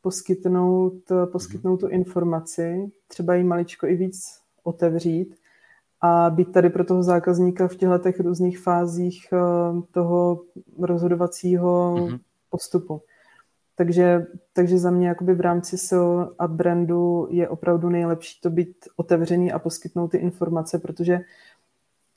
[0.01, 4.21] poskytnout, eh, poskytnout tu informaci, třeba ji maličko i víc
[4.63, 5.35] otevřít
[6.01, 9.37] a být tady pro toho zákazníka v těchto těch různých fázích eh,
[9.91, 10.41] toho
[10.79, 12.19] rozhodovacího mm-hmm.
[12.49, 13.01] postupu.
[13.79, 18.75] Takže, takže za mě jakoby v rámci SEO a brandu je opravdu nejlepší to být
[18.95, 21.19] otevřený a poskytnout ty informace, protože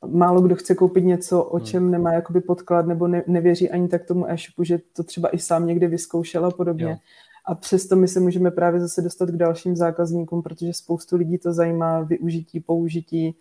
[0.07, 1.67] málo kdo chce koupit něco, o mhm.
[1.67, 5.39] čem nemá jakoby podklad nebo ne, nevěří ani tak tomu e-shopu, že to třeba i
[5.39, 6.85] sám někdy vyzkoušel a podobně.
[6.85, 6.97] Jo.
[7.45, 11.53] A přesto my se můžeme právě zase dostat k dalším zákazníkům, protože spoustu lidí to
[11.53, 13.37] zajímá využití, použití,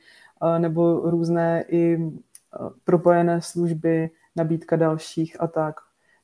[0.57, 2.11] nebo různé i
[2.83, 5.75] propojené služby, nabídka dalších a tak.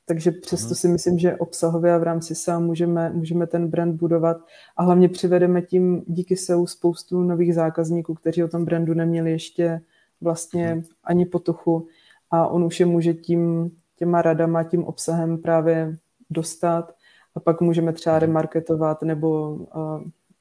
[0.08, 0.74] Takže přesto mhm.
[0.74, 4.36] si myslím, že obsahově a v rámci SEO můžeme, můžeme ten brand budovat
[4.76, 9.80] a hlavně přivedeme tím díky SEO spoustu nových zákazníků, kteří o tom brandu neměli ještě
[10.20, 10.84] vlastně mhm.
[11.04, 11.86] ani potuchu
[12.30, 15.96] a on už je může tím, těma radama, tím obsahem právě
[16.30, 16.94] dostat
[17.34, 18.20] a pak můžeme třeba mhm.
[18.20, 19.58] remarketovat nebo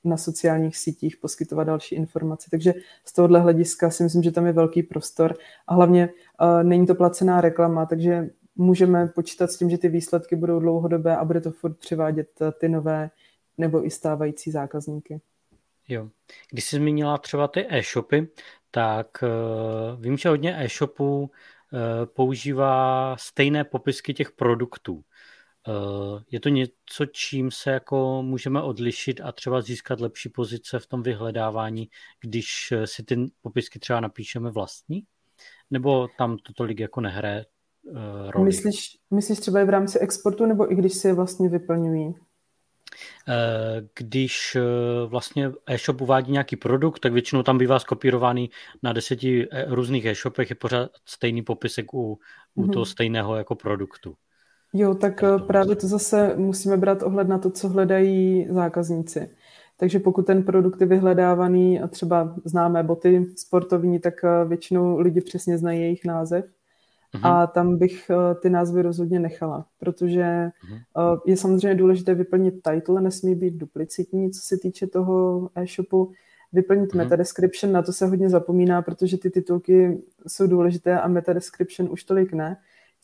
[0.03, 2.47] na sociálních sítích poskytovat další informace.
[2.51, 2.73] Takže
[3.05, 5.35] z tohohle hlediska si myslím, že tam je velký prostor
[5.67, 6.09] a hlavně
[6.63, 11.25] není to placená reklama, takže můžeme počítat s tím, že ty výsledky budou dlouhodobé a
[11.25, 13.09] bude to furt přivádět uh, ty nové
[13.57, 15.21] nebo i stávající zákazníky.
[15.87, 16.09] Jo.
[16.51, 18.27] Když jsi zmínila třeba ty e-shopy,
[18.71, 21.29] tak uh, vím, že hodně e-shopů uh,
[22.05, 25.03] používá stejné popisky těch produktů.
[25.67, 30.87] Eh, je to něco, čím se jako můžeme odlišit a třeba získat lepší pozice v
[30.87, 31.89] tom vyhledávání,
[32.21, 35.03] když eh, si ty popisky třeba napíšeme vlastní?
[35.71, 37.45] Nebo tam to tolik jako nehraje
[37.87, 38.45] uh, roli?
[38.45, 42.15] Myslíš, myslíš třeba i v rámci exportu, nebo i když si je vlastně vyplňují?
[43.99, 44.57] Když
[45.07, 48.49] vlastně e-shop uvádí nějaký produkt, tak většinou tam bývá skopírovaný
[48.83, 52.19] na deseti různých e-shopech, je pořád stejný popisek u,
[52.55, 52.73] u mm-hmm.
[52.73, 54.15] toho stejného jako produktu.
[54.73, 59.29] Jo, tak eh, právě to zase musíme brát ohled na to, co hledají zákazníci.
[59.77, 65.21] Takže pokud ten produkt je vyhledávaný a třeba známé boty sportovní, tak eh, většinou lidi
[65.21, 66.45] přesně znají jejich název.
[67.23, 70.49] A tam bych eh, ty názvy rozhodně nechala, protože
[70.95, 71.21] uh-huh.
[71.25, 76.11] je samozřejmě důležité vyplnit title, nesmí být duplicitní, co se týče toho e-shopu.
[76.53, 76.97] Vyplnit uh-huh.
[76.97, 81.91] meta description, na to se hodně zapomíná, protože ty titulky jsou důležité a meta description
[81.91, 82.57] už tolik ne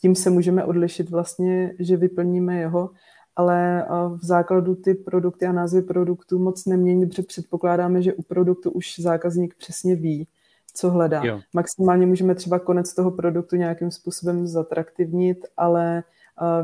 [0.04, 2.90] tím se můžeme odlišit vlastně, že vyplníme jeho,
[3.36, 3.86] ale
[4.16, 8.94] v základu ty produkty a názvy produktů moc nemění, protože předpokládáme, že u produktu už
[8.98, 10.28] zákazník přesně ví,
[10.74, 11.22] co hledá.
[11.24, 11.40] Jo.
[11.52, 16.02] Maximálně můžeme třeba konec toho produktu nějakým způsobem zatraktivnit, ale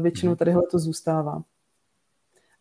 [0.01, 0.37] většinou mhm.
[0.37, 1.43] tadyhle to zůstává.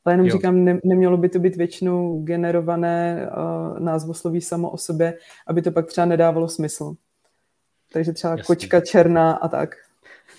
[0.06, 0.32] Ale jenom jo.
[0.32, 5.72] říkám, ne, nemělo by to být většinou generované, uh, názvosloví samo o sobě, aby to
[5.72, 6.96] pak třeba nedávalo smysl.
[7.94, 8.44] Takže třeba Jasný.
[8.44, 9.76] kočka černá a tak.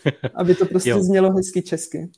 [0.35, 2.11] Aby to prostě znělo hezky česky.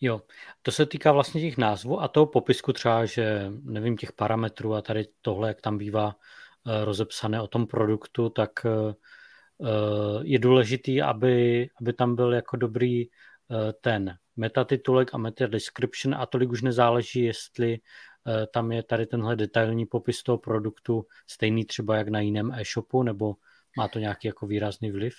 [0.00, 0.20] Jo,
[0.62, 4.82] to se týká vlastně těch názvů a toho popisku třeba, že nevím, těch parametrů a
[4.82, 6.16] tady tohle, jak tam bývá
[6.84, 8.92] rozepsané o tom produktu, tak uh,
[10.22, 13.04] je důležitý, aby, aby tam byl jako dobrý
[13.80, 17.78] ten metatitulek a meta description a tolik už nezáleží, jestli
[18.52, 23.34] tam je tady tenhle detailní popis toho produktu stejný třeba jak na jiném e-shopu, nebo
[23.76, 25.14] má to nějaký jako výrazný vliv?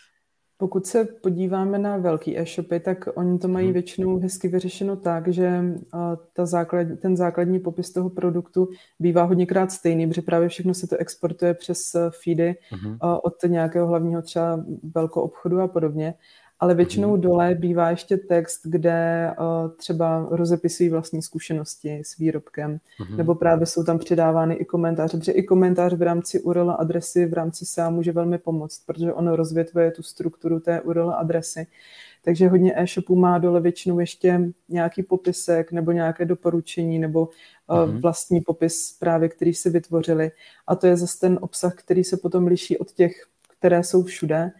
[0.58, 3.74] Pokud se podíváme na velký e-shopy, tak oni to mají hmm.
[3.74, 5.64] většinou hezky vyřešeno tak, že
[6.34, 10.98] ta základ, ten základní popis toho produktu bývá hodněkrát stejný, protože právě všechno se to
[10.98, 12.98] exportuje přes feedy hmm.
[13.02, 14.66] od nějakého hlavního třeba
[14.96, 16.14] velkou obchodu a podobně
[16.60, 17.22] ale většinou mm.
[17.22, 23.18] dole bývá ještě text, kde uh, třeba rozepisují vlastní zkušenosti s výrobkem, mm.
[23.18, 27.34] nebo právě jsou tam přidávány i komentáře, protože i komentář v rámci URL adresy v
[27.34, 31.68] rámci SEA může velmi pomoct, protože ono rozvětvuje tu strukturu té URL adresy.
[32.24, 37.30] Takže hodně e-shopů má dole většinou ještě nějaký popisek nebo nějaké doporučení nebo
[37.68, 40.32] uh, vlastní popis právě, který si vytvořili.
[40.68, 43.12] A to je zase ten obsah, který se potom liší od těch,
[43.60, 44.52] které jsou všude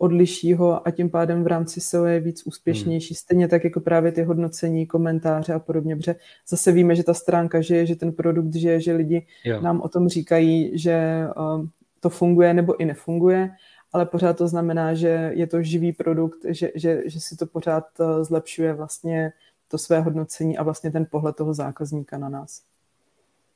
[0.00, 3.14] odliší ho a tím pádem v rámci SEO je víc úspěšnější.
[3.14, 3.18] Hmm.
[3.18, 6.14] Stejně tak jako právě ty hodnocení, komentáře a podobně, protože
[6.48, 9.60] zase víme, že ta stránka žije, že ten produkt žije, že lidi jo.
[9.60, 11.66] nám o tom říkají, že uh,
[12.00, 13.50] to funguje nebo i nefunguje,
[13.92, 17.84] ale pořád to znamená, že je to živý produkt, že, že, že si to pořád
[18.00, 19.32] uh, zlepšuje vlastně
[19.68, 22.62] to své hodnocení a vlastně ten pohled toho zákazníka na nás.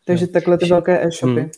[0.07, 1.41] Takže takhle ty velké e-shopy.
[1.41, 1.51] Hmm.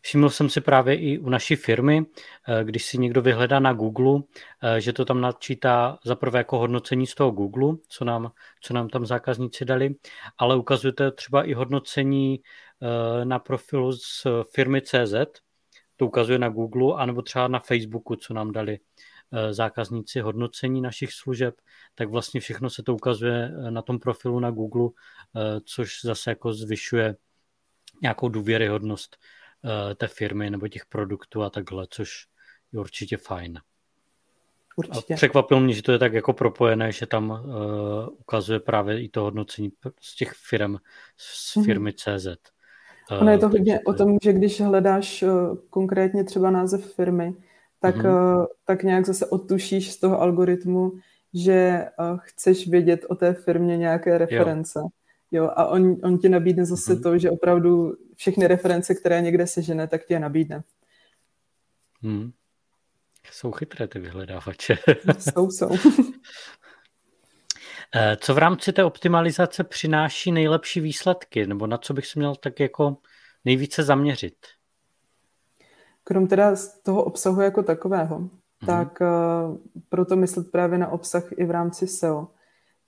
[0.00, 2.06] Všiml jsem si právě i u naší firmy,
[2.48, 4.22] eh, když si někdo vyhledá na Google,
[4.62, 8.74] eh, že to tam načítá za prvé jako hodnocení z toho Google, co nám, co
[8.74, 9.94] nám tam zákazníci dali,
[10.38, 12.40] ale ukazujete třeba i hodnocení
[12.82, 15.14] eh, na profilu z firmy CZ,
[15.96, 18.78] to ukazuje na Google, anebo třeba na Facebooku, co nám dali
[19.50, 21.54] zákazníci hodnocení našich služeb,
[21.94, 24.88] tak vlastně všechno se to ukazuje na tom profilu na Google,
[25.64, 27.16] což zase jako zvyšuje
[28.02, 29.16] nějakou důvěryhodnost
[29.96, 32.26] té firmy nebo těch produktů a takhle, což
[32.72, 33.60] je určitě fajn.
[34.76, 35.14] Určitě.
[35.14, 37.40] A překvapilo mě, že to je tak jako propojené, že tam uh,
[38.18, 40.76] ukazuje právě i to hodnocení z těch firm,
[41.16, 41.64] z mhm.
[41.64, 42.18] firmy mm-hmm.
[42.18, 42.26] CZ.
[43.12, 47.34] Uh, ono je to hodně o tom, že když hledáš uh, konkrétně třeba název firmy,
[47.80, 48.38] tak, mm-hmm.
[48.38, 50.92] uh, tak nějak zase odtušíš z toho algoritmu,
[51.34, 54.78] že uh, chceš vědět o té firmě nějaké reference.
[54.78, 54.88] Jo.
[55.30, 57.02] Jo, a on, on ti nabídne zase mm-hmm.
[57.02, 60.62] to, že opravdu všechny reference, které někde sežene, tak ti je nabídne.
[62.02, 62.30] Hmm.
[63.30, 64.78] Jsou chytré ty vyhledávače.
[65.18, 65.70] jsou, jsou.
[67.94, 72.34] Eh, co v rámci té optimalizace přináší nejlepší výsledky, nebo na co bych se měl
[72.34, 72.96] tak jako
[73.44, 74.36] nejvíce zaměřit?
[76.04, 78.66] Krom teda z toho obsahu jako takového, mm-hmm.
[78.66, 79.56] tak uh,
[79.88, 82.28] proto myslet právě na obsah i v rámci SEO.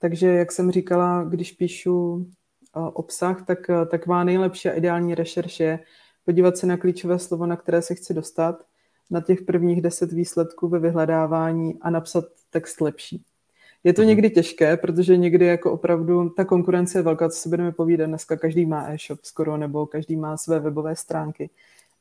[0.03, 2.27] Takže, jak jsem říkala, když píšu
[2.73, 3.59] obsah, tak,
[3.91, 5.79] tak má nejlepší a ideální rešerš je
[6.25, 8.63] podívat se na klíčové slovo, na které se chci dostat,
[9.11, 13.23] na těch prvních deset výsledků ve vyhledávání a napsat text lepší.
[13.83, 14.09] Je to mhm.
[14.09, 18.07] někdy těžké, protože někdy jako opravdu ta konkurence je velká, co si budeme povídat.
[18.07, 21.49] Dneska každý má e-shop skoro, nebo každý má své webové stránky.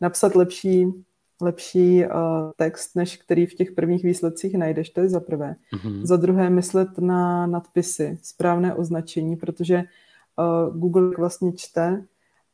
[0.00, 0.86] Napsat lepší
[1.42, 2.10] lepší uh,
[2.56, 5.54] text, než který v těch prvních výsledcích najdeš, to je za prvé.
[5.74, 6.06] Mm-hmm.
[6.06, 9.82] Za druhé myslet na nadpisy, správné označení, protože
[10.36, 12.04] uh, Google vlastně čte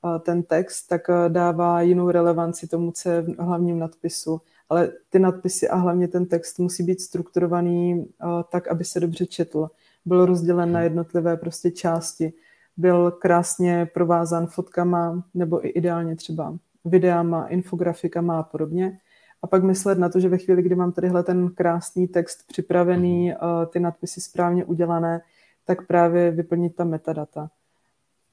[0.02, 4.40] uh, ten text, tak uh, dává jinou relevanci tomu, co je v hlavním nadpisu.
[4.68, 9.26] Ale ty nadpisy a hlavně ten text musí být strukturovaný uh, tak, aby se dobře
[9.26, 9.68] četl.
[10.04, 10.84] Byl rozdělen na mhm.
[10.84, 12.32] jednotlivé prostě části.
[12.76, 18.98] Byl krásně provázán fotkama nebo i ideálně třeba videama, infografikama a podobně.
[19.42, 23.28] A pak myslet na to, že ve chvíli, kdy mám tadyhle ten krásný text připravený,
[23.28, 23.36] mhm.
[23.62, 25.20] eh, ty nadpisy správně udělané,
[25.64, 27.50] tak právě vyplnit ta metadata.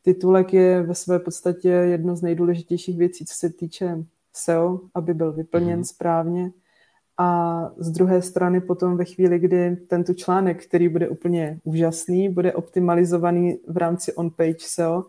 [0.02, 5.34] Titulek je ve své podstatě jedno z nejdůležitějších věcí, co se týče SEO, aby byl
[5.34, 5.84] vyplněn mm.
[5.84, 6.52] správně.
[7.18, 12.54] A z druhé strany potom ve chvíli, kdy tento článek, který bude úplně úžasný, bude
[12.54, 15.04] optimalizovaný v rámci on-page SEO,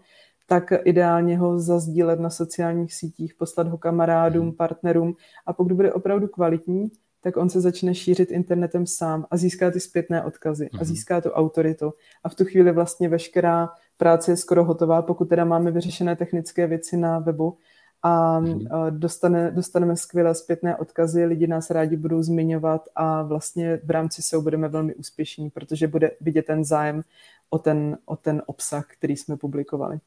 [0.47, 4.57] tak ideálně ho zazdílet na sociálních sítích, poslat ho kamarádům, hmm.
[4.57, 5.15] partnerům
[5.47, 6.91] a pokud bude opravdu kvalitní,
[7.21, 10.85] tak on se začne šířit internetem sám a získá ty zpětné odkazy a hmm.
[10.85, 11.93] získá tu autoritu.
[12.25, 16.67] A v tu chvíli vlastně veškerá práce je skoro hotová, pokud teda máme vyřešené technické
[16.67, 17.59] věci na webu
[18.03, 18.61] a hmm.
[18.91, 24.43] dostane, dostaneme skvělé zpětné odkazy, lidi nás rádi budou zmiňovat a vlastně v rámci SEO
[24.43, 27.03] budeme velmi úspěšní, protože bude vidět ten zájem
[27.51, 29.99] o ten, o ten obsah, který jsme publikovali.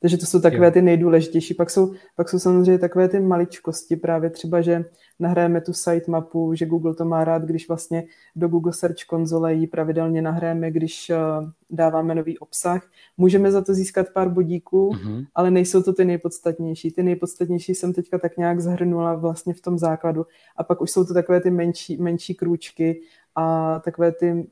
[0.00, 1.54] Takže to jsou takové ty nejdůležitější.
[1.54, 4.84] Pak jsou, pak jsou samozřejmě takové ty maličkosti, právě třeba, že
[5.20, 8.04] nahráme tu sitemapu, že Google to má rád, když vlastně
[8.36, 12.86] do Google Search konzole ji pravidelně nahráme, když uh, dáváme nový obsah.
[13.16, 15.26] Můžeme za to získat pár bodíků, mm-hmm.
[15.34, 16.90] ale nejsou to ty nejpodstatnější.
[16.90, 20.26] Ty nejpodstatnější jsem teďka tak nějak zhrnula vlastně v tom základu.
[20.56, 23.00] A pak už jsou to takové ty menší, menší krůčky
[23.34, 24.46] a takové ty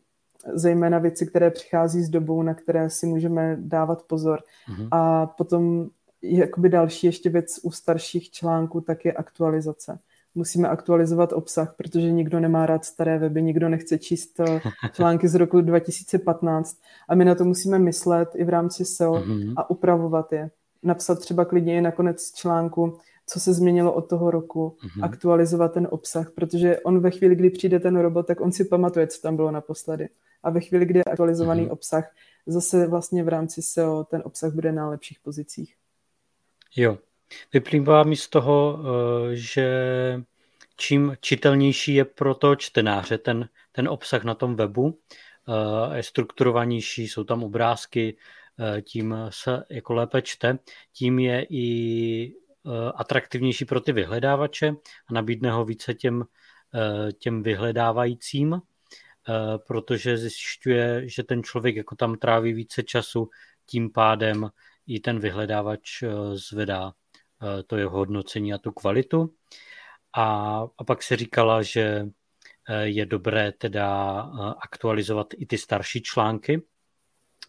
[0.55, 4.40] zejména věci, které přichází s dobou, na které si můžeme dávat pozor.
[4.68, 4.88] Mm-hmm.
[4.90, 5.88] A potom
[6.22, 9.99] jakoby další ještě věc u starších článků, tak je aktualizace.
[10.34, 14.61] Musíme aktualizovat obsah, protože nikdo nemá rád staré weby, nikdo nechce číst eh,
[14.92, 16.76] články z roku 2015
[17.09, 19.55] a my na to musíme myslet i v rámci SEO mm-hmm.
[19.57, 20.51] a upravovat je.
[20.82, 25.05] Napsat třeba klidně i na konec článku, co se změnilo od toho roku, mm-hmm.
[25.05, 29.07] aktualizovat ten obsah, protože on ve chvíli, kdy přijde ten robot, tak on si pamatuje,
[29.07, 30.09] co tam bylo naposledy
[30.47, 31.72] a ve chvíli, kdy je aktualizovaný mm-hmm.
[31.72, 32.14] obsah,
[32.47, 35.76] zase vlastně v rámci SEO ten obsah bude na lepších pozicích.
[36.76, 36.99] Jo.
[37.53, 39.68] Vyplývá mi z toho, eh, že
[40.76, 47.09] čím čitelnější je pro to čtenáře ten, ten obsah na tom webu, eh, je strukturovanější,
[47.09, 48.16] jsou tam obrázky,
[48.59, 50.59] eh, tím se jako lépe čte,
[50.92, 52.34] tím je i
[52.94, 54.74] atraktivnější pro ty vyhledávače
[55.07, 56.24] a nabídne ho více těm,
[57.18, 58.61] těm vyhledávajícím
[59.66, 63.31] protože zjišťuje, že ten člověk jako tam tráví více času,
[63.66, 64.51] tím pádem
[64.87, 66.93] i ten vyhledávač eh, zvedá
[67.43, 69.35] eh, to jeho hodnocení a tu kvalitu.
[70.16, 72.07] A, a pak se říkala, že
[72.83, 74.20] je dobré teda
[74.61, 76.62] aktualizovat i ty starší články,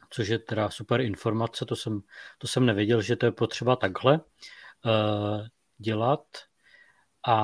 [0.09, 2.01] což je teda super informace, to jsem,
[2.37, 4.21] to jsem nevěděl, že to je potřeba takhle
[5.77, 6.23] dělat.
[7.27, 7.37] A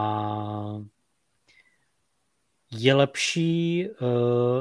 [2.78, 3.96] je lepší, eh,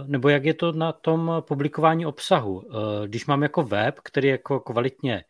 [0.06, 2.62] nebo jak je to na tom publikování obsahu?
[2.64, 5.24] Eh, když mám jako web, který je jako kvalitně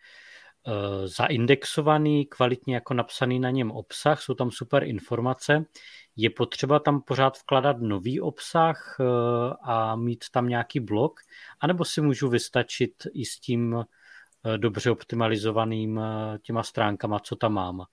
[0.67, 5.65] eh, zaindexovaný, kvalitně jako napsaný na něm obsah, jsou tam super informace,
[6.17, 8.97] je potřeba tam pořád vkladat nový obsah
[9.63, 11.21] a mít tam nějaký blok,
[11.61, 13.85] anebo si můžu vystačit i s tím
[14.57, 16.01] dobře optimalizovaným
[16.43, 17.85] těma stránkama, co tam mám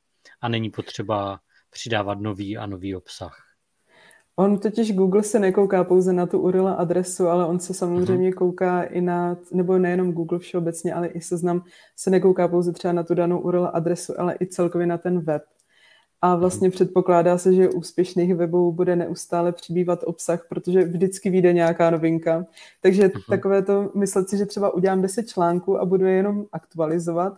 [0.42, 3.49] a není potřeba přidávat nový a nový obsah.
[4.40, 8.84] On totiž Google se nekouká pouze na tu URL adresu, ale on se samozřejmě kouká
[8.84, 11.64] i na, nebo nejenom Google všeobecně, ale i seznam
[11.96, 15.42] se nekouká pouze třeba na tu danou URL adresu, ale i celkově na ten web.
[16.22, 21.90] A vlastně předpokládá se, že úspěšných webů bude neustále přibývat obsah, protože vždycky vyjde nějaká
[21.90, 22.46] novinka.
[22.82, 23.22] Takže uh-huh.
[23.30, 27.34] takové to myslet si, že třeba udělám 10 článků a budu je jenom aktualizovat,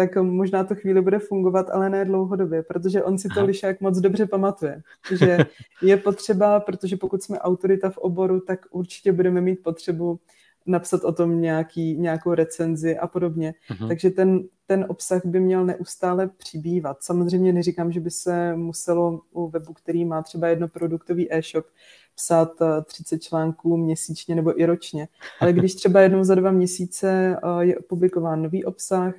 [0.00, 3.98] tak možná to chvíli bude fungovat, ale ne dlouhodobě, protože on si to lišák moc
[3.98, 4.82] dobře pamatuje.
[5.18, 5.38] Že
[5.82, 10.18] je potřeba, protože pokud jsme autorita v oboru, tak určitě budeme mít potřebu
[10.66, 13.54] napsat o tom nějaký, nějakou recenzi a podobně.
[13.70, 13.88] Uh-huh.
[13.88, 16.96] Takže ten, ten obsah by měl neustále přibývat.
[17.00, 21.66] Samozřejmě neříkám, že by se muselo u webu, který má třeba jednoproduktový e-shop,
[22.14, 22.52] psát
[22.84, 25.08] 30 eh, článků měsíčně nebo i ročně.
[25.40, 29.14] Ale když třeba jednou za dva měsíce eh, je publikován nový obsah,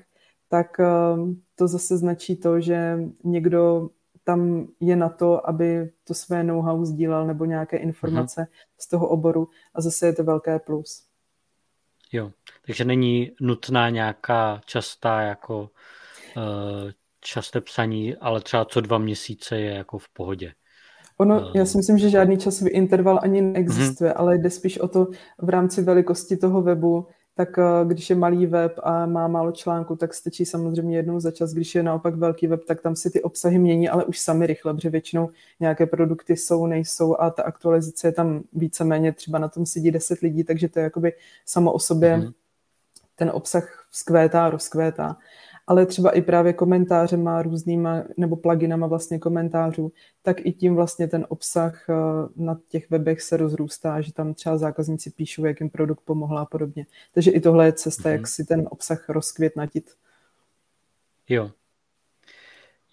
[0.51, 3.89] tak ehm, to zase značí to, že někdo
[4.23, 8.65] tam je na to, aby to své know-how sdílel nebo nějaké informace uh-huh.
[8.79, 11.03] z toho oboru a zase je to velké plus.
[12.11, 12.31] Jo,
[12.65, 19.71] takže není nutná nějaká častá jako uh, časté psaní, ale třeba co dva měsíce je
[19.71, 20.53] jako v pohodě.
[21.17, 24.19] Ono, uh, já si myslím, že žádný časový interval ani neexistuje, uh-huh.
[24.19, 28.45] ale jde spíš o to v rámci velikosti toho webu, tak eh, když je malý
[28.45, 31.53] web a má málo článku, tak stačí samozřejmě jednou za čas.
[31.53, 34.73] Když je naopak velký web, tak tam si ty obsahy mění, ale už sami rychle,
[34.73, 35.29] protože většinou
[35.59, 40.19] nějaké produkty jsou, nejsou a ta aktualizace je tam víceméně, třeba na tom sedí 10
[40.19, 41.13] lidí, takže to je jakoby
[41.45, 42.33] samo o sobě mm-hmm.
[43.15, 45.17] ten obsah vzkvétá, rozkvétá
[45.67, 49.91] ale třeba i právě komentářema různýma, nebo pluginama vlastně komentářů,
[50.21, 51.93] tak i tím vlastně ten obsah eh,
[52.35, 56.45] na těch webech se rozrůstá, že tam třeba zákazníci píšou, jak jim produkt pomohla a
[56.45, 56.85] podobně.
[57.13, 58.11] Takže i tohle je cesta, mm-hmm.
[58.11, 59.95] jak si ten obsah rozkvětnatit.
[61.29, 61.51] Jo.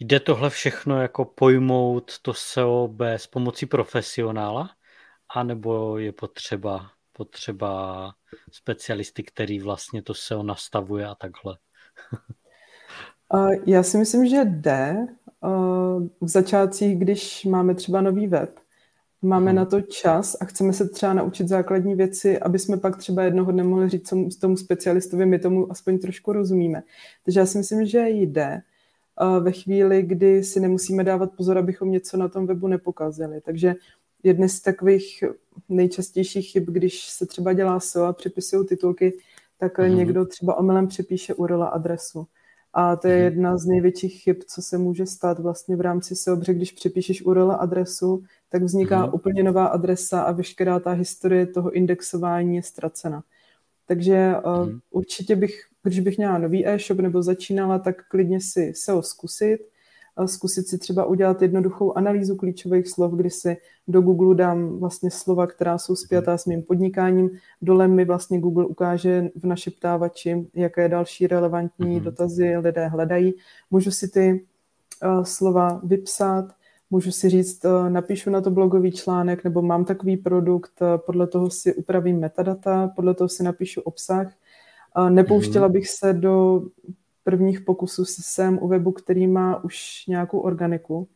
[0.01, 4.71] Jde tohle všechno jako pojmout to SEO bez pomocí profesionála?
[5.35, 8.15] A nebo je potřeba, potřeba
[8.53, 11.59] specialisty, který vlastně to SEO nastavuje a takhle?
[13.67, 15.07] Já si myslím, že jde.
[16.21, 18.51] V začátcích, když máme třeba nový web,
[19.23, 19.57] máme hmm.
[19.57, 23.53] na to čas a chceme se třeba naučit základní věci, aby jsme pak třeba jednoho
[23.53, 26.83] dne mohli říct tomu specialistovi, my tomu aspoň trošku rozumíme.
[27.25, 28.61] Takže já si myslím, že jde
[29.41, 33.41] ve chvíli, kdy si nemusíme dávat pozor, abychom něco na tom webu nepokazili.
[33.41, 33.75] Takže
[34.23, 35.25] jedny z takových
[35.69, 39.13] nejčastějších chyb, když se třeba dělá SEO a přepisují titulky,
[39.59, 39.95] tak mm-hmm.
[39.95, 42.27] někdo třeba omylem přepíše URL adresu.
[42.75, 43.25] A to je mm-hmm.
[43.25, 47.23] jedna z největších chyb, co se může stát vlastně v rámci SEO, protože když přepíšeš
[47.23, 49.15] URL adresu, tak vzniká mm-hmm.
[49.15, 53.23] úplně nová adresa a veškerá ta historie toho indexování je ztracena.
[53.87, 59.03] Takže uh, určitě bych, když bych měla nový e-shop nebo začínala, tak klidně si SEO
[59.03, 59.59] zkusit,
[60.27, 63.57] zkusit si třeba udělat jednoduchou analýzu klíčových slov, kdy si
[63.89, 67.31] do Google dám vlastně slova, která jsou spjatá s mým podnikáním.
[67.63, 72.05] Dole mi vlastně Google ukáže v našeptávači, jaké další relevantní mm-hmm.
[72.05, 73.35] dotazy lidé hledají.
[73.71, 74.45] Můžu si ty
[75.05, 76.45] uh, slova vypsat,
[76.91, 81.27] můžu si říct, uh, napíšu na to blogový článek, nebo mám takový produkt, uh, podle
[81.27, 84.33] toho si upravím metadata, podle toho si napíšu obsah.
[85.09, 85.73] Nepouštěla mm-hmm.
[85.73, 86.63] bych se do
[87.29, 91.09] prvních pokusů jsem u webu, který má už nějakou organiku,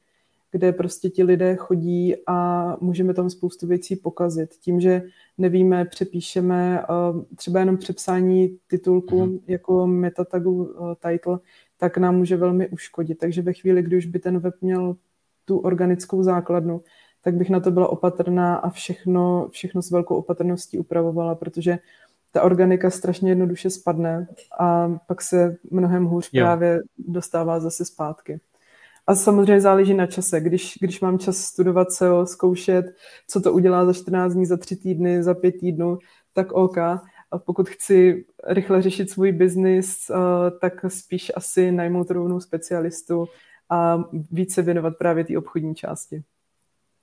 [0.50, 4.54] kde prostě ti lidé chodí a můžeme tam spoustu věcí pokazit.
[4.54, 5.02] Tím, že
[5.38, 9.40] nevíme, přepíšeme eh, třeba jenom přepsání titulku mm-hmm.
[9.46, 11.38] jako metatagu eh, title,
[11.78, 13.18] tak nám může velmi uškodit.
[13.18, 14.96] Takže ve chvíli, kdy už by ten web měl
[15.44, 16.82] tu organickou základnu,
[17.22, 21.78] tak bych na to byla opatrná a všechno, všechno s velkou opatrností upravovala, protože
[22.32, 24.26] ta organika strašně jednoduše spadne
[24.58, 26.44] a pak se mnohem hůř jo.
[26.44, 28.40] právě dostává zase zpátky.
[29.06, 30.40] A samozřejmě záleží na čase.
[30.40, 32.86] Když, když mám čas studovat SEO, zkoušet,
[33.28, 35.98] co to udělá za 14 dní, za 3 týdny, za 5 týdnů,
[36.32, 36.78] tak OK.
[36.78, 40.14] A pokud chci rychle řešit svůj biznis, eh,
[40.60, 43.26] tak spíš asi najmout rovnou specialistu
[43.70, 46.22] a více věnovat právě té obchodní části.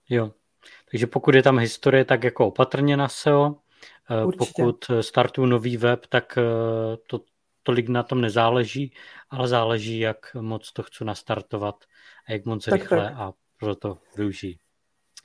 [0.09, 0.31] Jo,
[0.91, 3.55] takže pokud je tam historie, tak jako opatrně na SEO,
[4.25, 4.63] Určitě.
[4.63, 6.41] Pokud startuju nový web, tak eh,
[7.07, 7.19] to
[7.63, 8.93] tolik na tom nezáleží,
[9.29, 11.75] ale záleží, jak moc to chci nastartovat
[12.27, 13.13] a jak moc tak, rychle tak.
[13.17, 14.57] a proto využijí.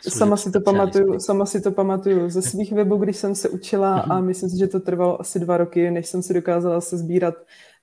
[0.09, 4.01] Sama si, to pamatuju, sama si to pamatuju ze svých webů, když jsem se učila
[4.01, 7.35] a myslím si, že to trvalo asi dva roky, než jsem si dokázala se sbírat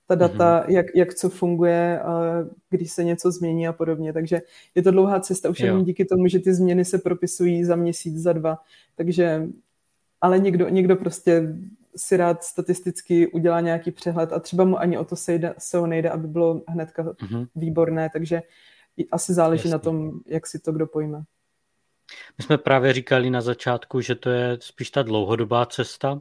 [0.06, 0.70] ta data, mm-hmm.
[0.72, 2.00] jak, jak co funguje,
[2.70, 4.12] když se něco změní a podobně.
[4.12, 4.40] Takže
[4.74, 8.16] je to dlouhá cesta, už jenom díky tomu, že ty změny se propisují za měsíc,
[8.16, 8.58] za dva.
[8.94, 9.48] Takže
[10.22, 11.42] ale někdo, někdo prostě
[11.96, 16.10] si rád statisticky udělá nějaký přehled a třeba mu ani o to sejde, SEO nejde,
[16.10, 17.48] aby bylo hnedka mm-hmm.
[17.54, 18.42] výborné, takže
[19.12, 19.72] asi záleží Jasně.
[19.72, 21.22] na tom, jak si to kdo pojme.
[22.38, 26.20] My jsme právě říkali na začátku, že to je spíš ta dlouhodobá cesta,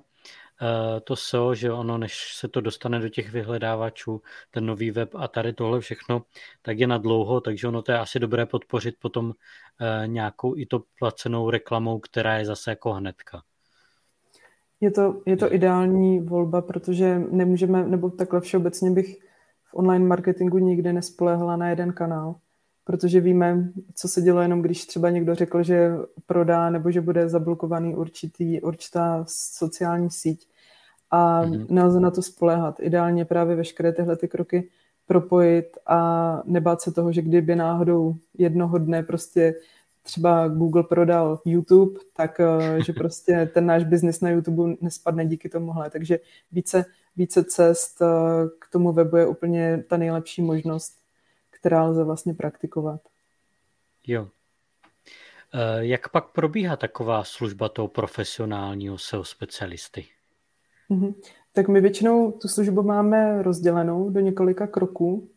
[0.62, 4.22] eh, to SEO, že ono, než se to dostane do těch vyhledávačů,
[4.52, 6.24] ten nový web a tady tohle všechno,
[6.62, 9.34] tak je na dlouho, takže ono to je asi dobré podpořit potom
[9.80, 13.42] eh, nějakou i to placenou reklamou, která je zase jako hnedka.
[14.82, 19.18] Je to, je to ideální volba, protože nemůžeme, nebo takhle všeobecně bych
[19.64, 22.36] v online marketingu nikdy nespolehla na jeden kanál,
[22.84, 25.92] protože víme, co se dělo jenom, když třeba někdo řekl, že
[26.26, 30.48] prodá nebo že bude zablokovaný určitý, určitá sociální síť
[31.12, 31.66] a mm-hmm.
[31.70, 32.80] nelze na to spolehat.
[32.80, 34.70] Ideálně právě veškeré tyhle ty kroky
[35.06, 39.54] propojit a nebát se toho, že kdyby náhodou jednoho dne prostě
[40.04, 45.50] třeba Google prodal YouTube, tak eh, že prostě ten náš biznis na YouTube nespadne díky
[45.50, 45.90] tomuhle.
[45.90, 46.20] Takže
[46.52, 46.86] více,
[47.16, 48.06] více cest eh,
[48.60, 51.00] k tomu webu je úplně ta nejlepší možnost,
[51.50, 53.02] která lze vlastně praktikovat.
[54.08, 54.28] Jo.
[55.54, 60.06] Eh, jak pak probíhá taková služba toho profesionálního SEO specialisty?
[60.90, 61.14] Mm-hmm.
[61.54, 65.30] Tak my většinou tu službu máme rozdělenou do několika kroků,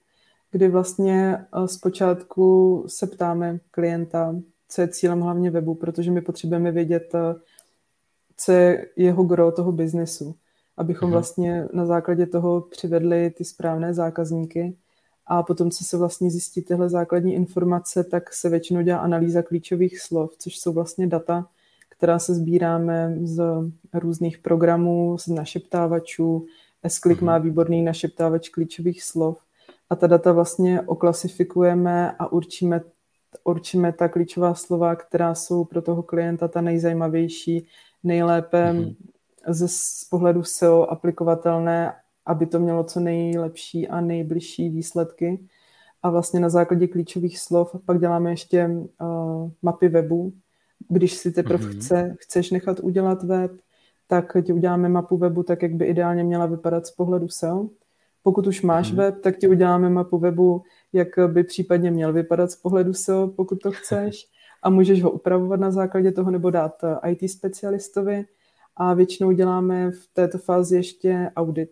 [0.51, 4.35] kdy vlastně zpočátku se ptáme klienta,
[4.75, 7.35] co je cílem hlavně webu, protože my potřebujeme vědět, eh,
[8.37, 10.35] co je jeho gro toho biznesu,
[10.77, 11.13] abychom mm-hmm.
[11.13, 14.77] vlastně na základě toho přivedli ty správné zákazníky
[15.27, 20.01] a potom, co se vlastně zjistí tyhle základní informace, tak se většinou dělá analýza klíčových
[20.01, 21.47] slov, což jsou vlastně data,
[21.89, 23.43] která se sbíráme z
[23.95, 26.47] různých programů, z našeptávačů.
[26.83, 27.25] S-Click mm-hmm.
[27.25, 29.39] má výborný našeptávač klíčových slov
[29.91, 32.81] a ta data vlastně oklasifikujeme a určíme
[33.45, 37.67] určíme ta klíčová slova, která jsou pro toho klienta ta nejzajímavější,
[38.03, 38.97] nejlépe mm-hmm.
[39.49, 41.93] ze z pohledu SEO aplikovatelné,
[42.27, 45.47] aby to mělo co nejlepší a nejbližší výsledky.
[46.03, 50.33] A vlastně na základě klíčových slov pak děláme ještě uh, mapy webu.
[50.89, 51.79] Když si teprve mm-hmm.
[51.79, 53.53] chce, chceš nechat udělat web,
[54.07, 57.69] tak ti uděláme mapu webu tak, jak by ideálně měla vypadat z pohledu SEO.
[58.25, 58.97] Pokud už máš mm-hmm.
[58.97, 60.63] web, tak ti uděláme mapu webu,
[60.93, 64.27] jak by případně měl vypadat z pohledu SEO, pokud to chceš.
[64.63, 68.25] A můžeš ho upravovat na základě toho nebo dát eh, IT specialistovi.
[68.77, 71.71] A většinou děláme v této fázi ještě audit.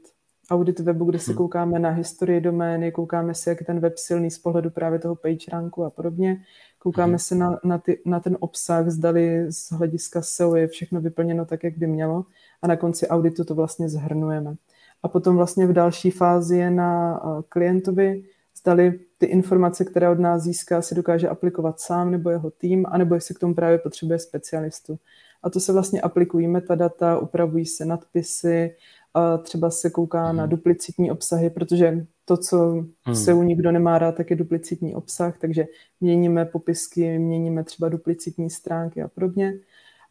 [0.51, 1.37] audit webu, kde se hmm.
[1.37, 5.17] koukáme na historii domény, koukáme si, jak je ten web silný z pohledu právě toho
[5.17, 6.43] page ranku a podobně.
[6.79, 7.19] Koukáme hmm.
[7.19, 11.65] se na, na, ty, na ten obsah, zdali z hlediska SEO je všechno vyplněno tak,
[11.65, 12.25] jak by mělo
[12.63, 14.55] a na konci auditu to vlastně zhrnujeme.
[15.03, 18.25] A potom vlastně v další fázi je na klientovi,
[18.59, 23.15] zdali ty informace, které od nás získá, si dokáže aplikovat sám nebo jeho tým, anebo
[23.15, 24.99] jestli k tomu právě potřebuje specialistu.
[25.43, 28.75] A to se vlastně aplikují metadata, upravují se nadpisy,
[29.15, 30.37] a třeba se kouká hmm.
[30.37, 33.15] na duplicitní obsahy, protože to, co hmm.
[33.15, 35.67] se u nikdo nemá rád, tak je duplicitní obsah, takže
[36.01, 39.55] měníme popisky, měníme třeba duplicitní stránky a podobně.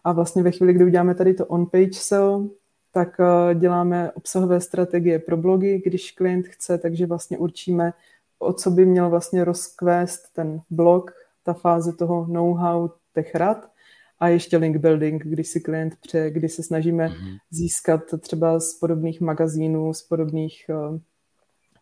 [0.04, 2.48] A vlastně ve chvíli, kdy uděláme tady to on-page SEO,
[2.92, 7.94] tak eh, děláme obsahové strategie pro blogy, když klient chce, takže vlastně určíme,
[8.40, 11.12] o co by měl vlastně rozkvést ten blog,
[11.44, 13.72] ta fáze toho know-how těch rad
[14.20, 17.38] a ještě link building, když si klient přeje, kdy se snažíme mm-hmm.
[17.52, 20.98] získat třeba z podobných magazínů, z podobných uh,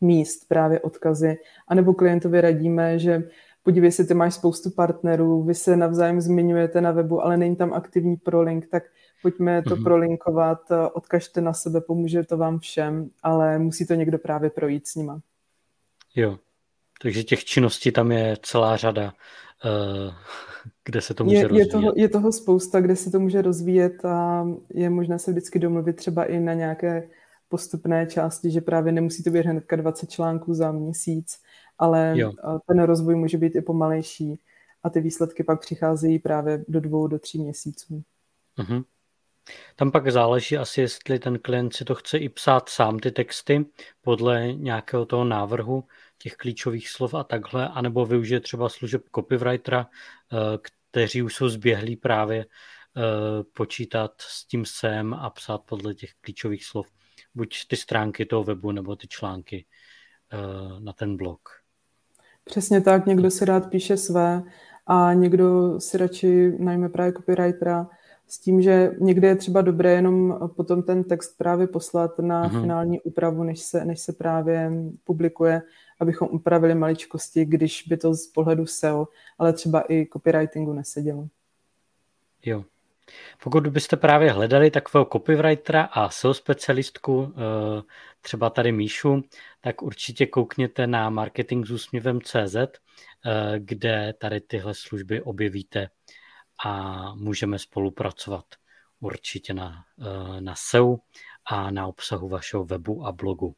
[0.01, 1.37] míst právě odkazy,
[1.67, 3.23] anebo klientovi radíme, že
[3.63, 7.73] podívej se, ty máš spoustu partnerů, vy se navzájem zmiňujete na webu, ale není tam
[7.73, 8.83] aktivní prolink, tak
[9.21, 9.83] pojďme to mm-hmm.
[9.83, 10.59] prolinkovat,
[10.93, 15.21] odkažte na sebe, pomůže to vám všem, ale musí to někdo právě projít s nima.
[16.15, 16.39] Jo,
[17.01, 19.13] takže těch činností tam je celá řada,
[19.65, 20.13] eh,
[20.85, 21.65] kde se to může je, rozvíjet.
[21.65, 25.59] Je toho, je toho spousta, kde se to může rozvíjet a je možné se vždycky
[25.59, 27.09] domluvit třeba i na nějaké
[27.49, 31.41] postupné části, že právě nemusí to být hnedka 20 článků za měsíc,
[31.77, 32.33] ale jo.
[32.67, 34.39] ten rozvoj může být i pomalejší
[34.83, 38.03] a ty výsledky pak přicházejí právě do dvou, do tří měsíců.
[38.57, 38.83] Uh-huh.
[39.75, 43.65] Tam pak záleží asi, jestli ten klient si to chce i psát sám ty texty
[44.01, 45.83] podle nějakého toho návrhu
[46.17, 49.87] těch klíčových slov a takhle, anebo využije třeba služeb copywritera,
[50.33, 50.57] eh,
[50.91, 56.65] kteří už jsou zběhlí právě eh, počítat s tím sem a psát podle těch klíčových
[56.65, 56.87] slov
[57.35, 59.65] buď ty stránky toho webu nebo ty články
[60.33, 61.39] eh, na ten blog.
[62.43, 64.43] Přesně tak, někdo si rád píše své
[64.87, 67.87] a někdo si radši najme právě copywritera
[68.29, 72.61] s tím, že někde je třeba dobré jenom potom ten text právě poslat na uh-huh.
[72.61, 74.71] finální úpravu, než se, než se právě
[75.03, 75.61] publikuje,
[75.99, 79.07] abychom upravili maličkosti, když by to z pohledu SEO,
[79.37, 81.27] ale třeba i copywritingu nesedělo.
[82.45, 82.63] Jo.
[83.43, 87.81] Pokud byste právě hledali takového copywritera a SEO specialistku, eh,
[88.21, 89.23] třeba tady Míšu,
[89.61, 92.69] tak určitě koukněte na marketing s úsměvem CZ, eh,
[93.57, 95.89] kde tady tyhle služby objevíte
[96.65, 98.45] a můžeme spolupracovat
[98.99, 100.97] určitě na, eh, na SEO
[101.45, 103.55] a na obsahu vašeho webu a blogu.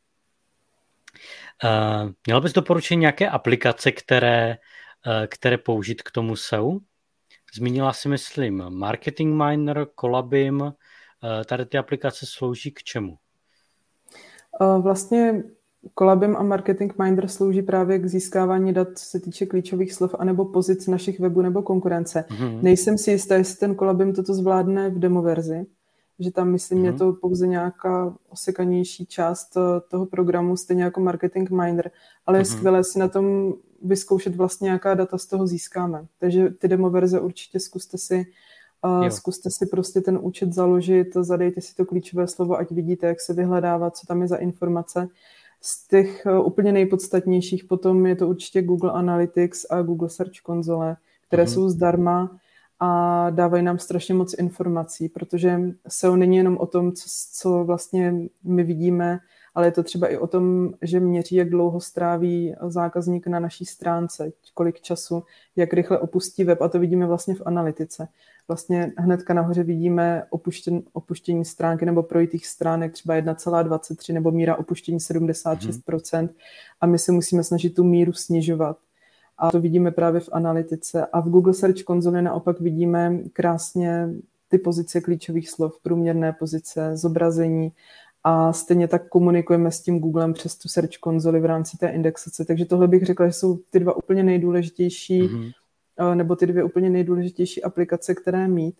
[2.28, 4.58] Měl bys doporučit nějaké aplikace, které,
[5.28, 6.80] které použít k tomu SEO?
[7.54, 10.62] Zmínila si, myslím, Marketing Miner, Colabim.
[10.62, 13.18] Eh, tady ty aplikace slouží k čemu?
[14.62, 15.44] Eh, vlastně
[16.00, 20.46] Colabim a Marketing Minder slouží právě k získávání dat, co se týče klíčových slov, anebo
[20.46, 22.26] pozic našich webů nebo konkurence.
[22.30, 22.62] Mm-hmm.
[22.62, 25.66] Nejsem si jistá, jestli ten Colabim toto zvládne v demo verzi,
[26.20, 26.86] že tam, myslím, mm-hmm.
[26.86, 31.92] je to pouze nějaká osekanější část eh, toho programu, stejně jako Marketing Minder,
[32.26, 32.58] ale je mm-hmm.
[32.58, 33.54] skvělé si na tom
[33.84, 36.06] vyzkoušet vlastně, jaká data z toho získáme.
[36.20, 38.26] Takže ty demo verze určitě zkuste si
[38.86, 43.22] uh, zkuste si prostě ten účet založit, zadejte si to klíčové slovo, ať vidíte, jak
[43.22, 45.08] se vyhledává, co tam je za informace.
[45.62, 50.98] Z těch uh, úplně nejpodstatnějších potom je to určitě Google Analytics a Google Search konzole,
[51.28, 51.54] které mm-hmm.
[51.54, 52.38] jsou zdarma
[52.80, 58.14] a dávají nám strašně moc informací, protože SEO není jenom o tom, co, co vlastně
[58.44, 59.20] my vidíme
[59.56, 63.66] ale je to třeba i o tom, že měří, jak dlouho stráví zákazník na naší
[63.66, 65.24] stránce, kolik času,
[65.56, 68.08] jak rychle opustí web a to vidíme vlastně v analytice.
[68.52, 74.98] Vlastně hnedka nahoře vidíme opuštěn, opuštění stránky nebo projitých stránek třeba 1,23 nebo míra opuštění
[74.98, 76.30] 76% hmm.
[76.82, 78.78] a my se musíme snažit tu míru snižovat.
[79.38, 81.06] A to vidíme právě v analytice.
[81.06, 84.10] A v Google Search konzoli naopak vidíme krásně
[84.48, 87.72] ty pozice klíčových slov, průměrné pozice, zobrazení
[88.24, 92.46] a stejně tak komunikujeme s tím Googlem přes tu search konzoli v rámci té indexace.
[92.46, 95.52] Takže tohle bych řekla, že jsou ty dva úplně nejdůležitější, mm-hmm.
[96.14, 98.76] Nebo ty dvě úplně nejdůležitější aplikace, které mít.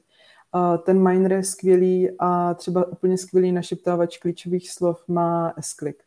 [0.84, 6.04] Ten miner je skvělý a třeba úplně skvělý našeptávač klíčových slov má S-Click,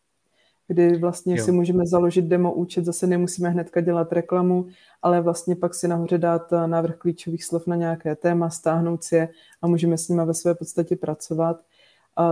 [0.69, 1.45] kdy vlastně jo.
[1.45, 4.67] si můžeme založit demo účet, zase nemusíme hnedka dělat reklamu,
[5.03, 9.29] ale vlastně pak si nahoře dát návrh klíčových slov na nějaké téma, stáhnout si je
[9.63, 11.61] a můžeme s nimi ve své podstatě pracovat.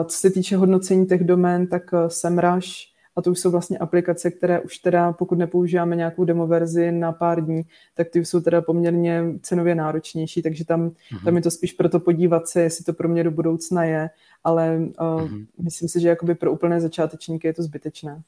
[0.04, 4.30] Co se týče hodnocení těch domén, tak eh, SEMrush A to už jsou vlastně aplikace,
[4.30, 7.62] které už teda, pokud nepoužíváme nějakou demo verzi na pár dní,
[7.94, 11.24] tak ty už jsou teda poměrně cenově náročnější, takže tam, mm-hmm.
[11.24, 14.10] tam je to spíš proto podívat se, jestli to pro mě do budoucna je,
[14.44, 15.46] ale uh, mm-hmm.
[15.62, 18.22] myslím si, že jakoby pro úplné začátečníky je to zbytečné.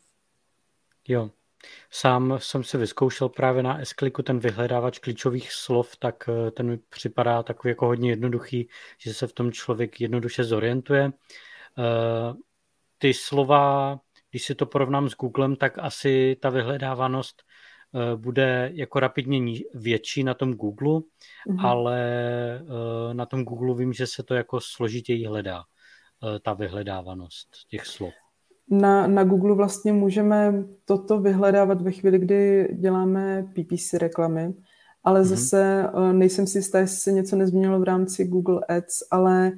[1.08, 1.30] Jo,
[1.90, 6.76] Sám jsem si vyzkoušel právě na s ten vyhledávač klíčových slov, tak eh, ten mi
[6.76, 8.68] připadá takový jako hodně jednoduchý,
[8.98, 11.12] že se v tom člověk jednoduše zorientuje.
[11.78, 12.34] Eh,
[12.98, 14.00] ty slova,
[14.34, 20.24] když si to porovnám s Googlem, tak asi ta vyhledávanost eh, bude jako rapidně větší
[20.24, 21.00] na tom Google,
[21.48, 21.66] mm-hmm.
[21.66, 22.00] ale
[23.12, 25.62] na tom Google vím, že se to jako složitěji hledá,
[26.42, 28.14] ta vyhledávanost těch slov
[28.70, 34.54] na, na Google vlastně můžeme toto vyhledávat ve chvíli, kdy děláme PPC reklamy,
[35.04, 35.24] ale mm-hmm.
[35.24, 39.52] zase nejsem si jistá, jestli se něco nezměnilo v rámci Google Ads, ale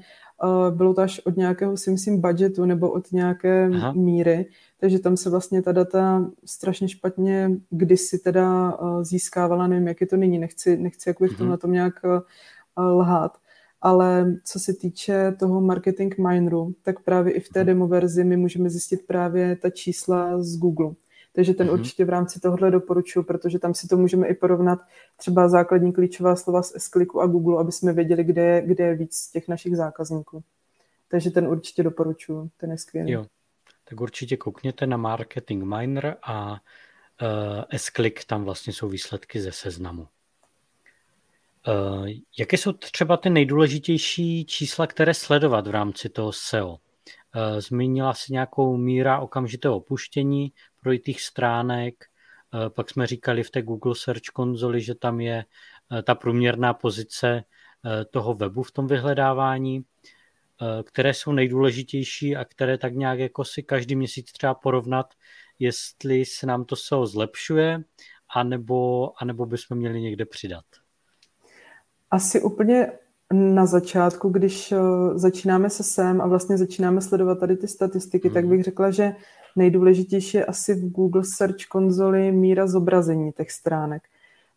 [0.71, 3.93] bylo to až od nějakého, si myslím, budgetu nebo od nějaké Aha.
[3.93, 4.47] míry,
[4.81, 10.07] takže tam se vlastně ta data strašně špatně kdysi teda uh, získávala, nevím, jak je
[10.07, 12.21] to nyní, nechci, nechci jakoby v tom na tom nějak uh,
[12.85, 13.33] lhát
[13.81, 17.67] ale co se týče toho marketing mineru, tak právě i v té mhm.
[17.67, 20.91] demo verzi my můžeme zjistit právě ta čísla z Google.
[21.33, 21.73] Takže ten mm-hmm.
[21.73, 24.79] určitě v rámci tohohle doporučuji, protože tam si to můžeme i porovnat
[25.17, 28.95] třeba základní klíčová slova z s a Google, aby jsme věděli, kde je, kde je
[28.95, 30.43] víc těch našich zákazníků.
[31.09, 33.13] Takže ten určitě doporučuji, ten je skvělý.
[33.13, 33.27] Jo,
[33.89, 36.59] tak určitě koukněte na Marketing Miner a uh,
[37.71, 37.91] s
[38.27, 40.09] tam vlastně jsou výsledky ze seznamu.
[41.69, 42.09] Uh,
[42.39, 46.69] jaké jsou třeba ty nejdůležitější čísla, které sledovat v rámci toho SEO?
[46.69, 46.79] Uh,
[47.59, 52.05] zmínila si nějakou míra okamžitého opuštění projitých stránek,
[52.55, 55.45] uh, pak jsme říkali v té Google Search konzoli, že tam je
[56.03, 57.45] ta průměrná pozice
[58.11, 59.85] toho webu v tom vyhledávání,
[60.85, 65.07] které jsou nejdůležitější a které tak nějak jako si každý měsíc třeba porovnat,
[65.59, 67.83] jestli se nám to SEO zlepšuje,
[68.37, 70.65] anebo, anebo bychom měli někde přidat.
[72.11, 72.93] Asi úplně
[73.33, 74.79] na začátku, když eh,
[75.15, 78.35] začínáme se sem a vlastně začínáme sledovat tady ty statistiky, mm.
[78.35, 78.51] tak mhm.
[78.51, 79.13] bych řekla, že
[79.57, 84.03] nejdůležitější je asi v Google Search konzoli míra zobrazení těch stránek.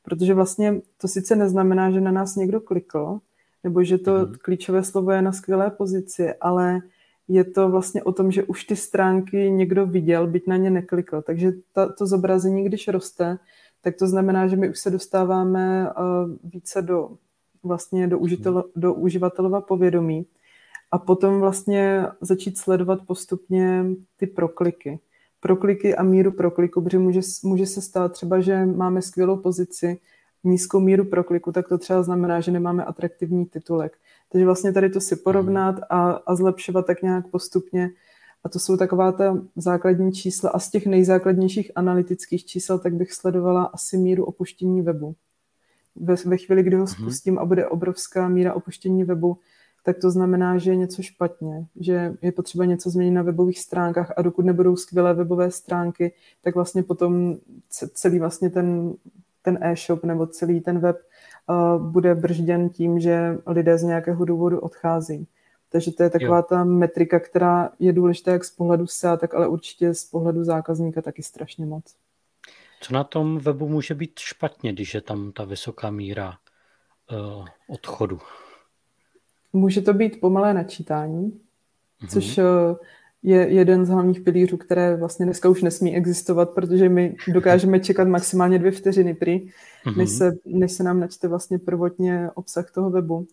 [0.03, 3.19] Protože vlastně to sice neznamená, že na nás někdo klikl,
[3.63, 4.33] nebo že to mm.
[4.41, 6.81] klíčové slovo je na skvělé pozici, ale
[7.27, 11.21] je to vlastně o tom, že už ty stránky někdo viděl, byť na ně neklikl.
[11.21, 13.37] Takže ta, to zobrazení, když roste,
[13.81, 17.09] tak to znamená, že my už se dostáváme uh, více do
[17.63, 20.25] vlastně do, užitel, do uživatelova povědomí
[20.91, 23.85] a potom vlastně začít sledovat postupně
[24.17, 24.99] ty prokliky.
[25.39, 29.99] Prokliky a míru prokliku, protože může, může se stát třeba, že máme skvělou pozici,
[30.43, 33.97] nízkou míru prokliku, tak to třeba znamená, že nemáme atraktivní titulek.
[34.31, 37.89] Takže vlastně tady to si porovnat a, a zlepšovat tak nějak postupně.
[38.43, 40.49] A to jsou taková ta základní čísla.
[40.49, 45.15] A z těch nejzákladnějších analytických čísel, tak bych sledovala asi míru opuštění webu
[45.95, 46.87] ve, ve chvíli, kdy ho mhm.
[46.87, 49.37] spustím a bude obrovská míra opuštění webu,
[49.83, 54.13] tak to znamená, že je něco špatně, že je potřeba něco změnit na webových stránkách
[54.17, 57.37] a dokud nebudou skvělé webové stránky, tak vlastně potom
[57.93, 58.93] celý vlastně ten,
[59.41, 60.97] ten e-shop nebo celý ten web
[61.47, 65.27] uh, bude bržděn tím, že lidé z nějakého důvodu odchází.
[65.71, 66.45] Takže to je taková jo.
[66.49, 71.01] ta metrika, která je důležitá jak z pohledu SEA, tak ale určitě z pohledu zákazníka
[71.01, 71.95] taky strašně moc.
[72.81, 76.37] Co na tom webu může být špatně, když je tam ta vysoká míra
[77.11, 78.19] uh, odchodu?
[79.53, 81.31] Může to být pomalé načítání,
[82.01, 82.09] mm-hmm.
[82.09, 82.43] což uh,
[83.23, 88.07] je jeden z hlavních pilířů, které vlastně dneska už nesmí existovat, protože my dokážeme čekat
[88.07, 89.97] maximálně dvě vteřiny prý, mm-hmm.
[89.97, 93.27] než, se, než se nám načte vlastně prvotně obsah toho webu.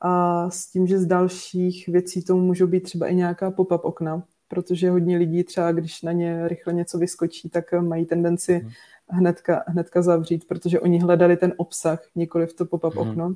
[0.00, 4.22] A s tím, že z dalších věcí tomu můžou být třeba i nějaká pop-up okna,
[4.48, 8.70] protože hodně lidí třeba, když na ně rychle něco vyskočí, tak mají tendenci hmm.
[9.08, 13.10] hnedka, hnedka zavřít, protože oni hledali ten obsah, nikoli v to pop-up hmm.
[13.10, 13.34] okno.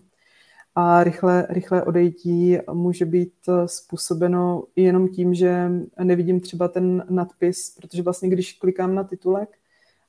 [0.79, 3.33] A rychle, rychle odejítí může být
[3.67, 5.71] způsobeno jenom tím, že
[6.03, 9.49] nevidím třeba ten nadpis, protože vlastně když klikám na titulek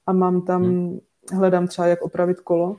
[0.06, 1.00] a mám tam, hmm.
[1.32, 2.78] hledám třeba jak opravit kolo,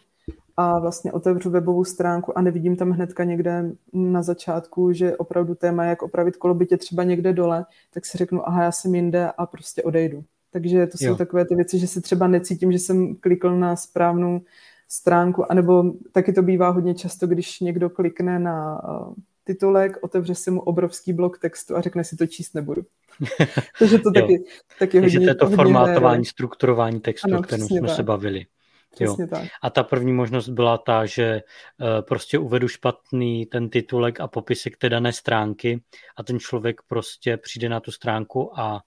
[0.61, 5.85] a vlastně otevřu webovou stránku a nevidím tam hnedka někde na začátku, že opravdu téma
[5.85, 9.83] jak opravit kolobytě třeba někde dole, tak si řeknu, aha, já jsem jinde a prostě
[9.83, 10.25] odejdu.
[10.51, 11.17] Takže to jsou jo.
[11.17, 14.41] takové ty věci, že se třeba necítím, že jsem klikl na správnou
[14.89, 19.15] stránku, anebo taky to bývá hodně často, když někdo klikne na uh,
[19.45, 22.83] titulek, otevře si mu obrovský blok textu a řekne si to číst nebudu.
[23.79, 24.45] Takže to taky,
[24.79, 27.97] taky hodně, Takže to je to formátování, strukturování textu, o kterém jsme tak.
[27.97, 28.47] se bavili.
[28.91, 29.29] Přesně jo.
[29.31, 29.49] tak.
[29.63, 31.43] A ta první možnost byla ta, že
[31.81, 35.83] uh, prostě uvedu špatný ten titulek a popisek té dané stránky
[36.17, 38.81] a ten člověk prostě přijde na tu stránku a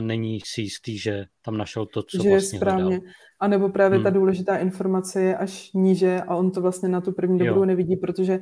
[0.00, 2.84] není si jistý, že tam našel to, co že vlastně je správně.
[2.84, 3.00] hledal.
[3.40, 4.04] A nebo právě hmm.
[4.04, 7.96] ta důležitá informace je až níže a on to vlastně na tu první dobrou nevidí,
[7.96, 8.40] protože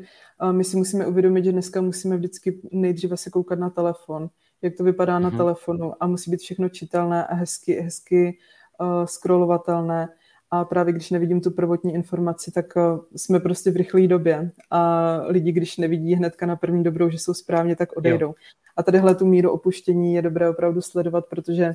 [0.52, 4.28] my si musíme uvědomit, že dneska musíme vždycky nejdříve se koukat na telefon,
[4.62, 5.22] jak to vypadá hmm.
[5.22, 5.38] na mhm.
[5.38, 8.38] telefonu a musí být všechno čitelné a hezky, hezky
[8.80, 10.08] uh, scrollovatelné.
[10.50, 12.82] A právě když nevidím tu prvotní informaci, tak uh,
[13.16, 14.50] jsme prostě v rychlé době.
[14.70, 18.26] A lidi, když nevidí hnedka na první dobrou, že jsou správně, tak odejdou.
[18.26, 18.34] Jo.
[18.76, 21.74] A tadyhle tu míru opuštění je dobré opravdu sledovat, protože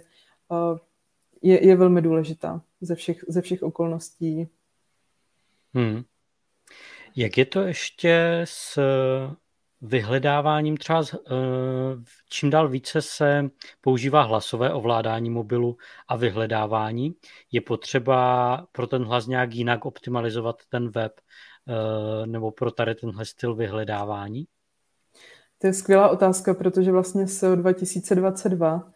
[0.49, 0.77] uh,
[1.41, 4.49] je, je velmi důležitá ze všech, ze všech okolností.
[5.73, 6.03] Hmm.
[7.15, 8.79] Jak je to ještě s
[9.81, 11.05] vyhledáváním třeba uh,
[12.29, 13.49] čím dál více se
[13.81, 15.77] používá hlasové ovládání mobilu
[16.07, 17.15] a vyhledávání.
[17.51, 21.11] Je potřeba pro ten hlas nějak jinak optimalizovat ten web
[21.67, 24.47] uh, nebo pro tady tenhle styl vyhledávání?
[25.57, 28.91] To je skvělá otázka, protože vlastně SEO 2022,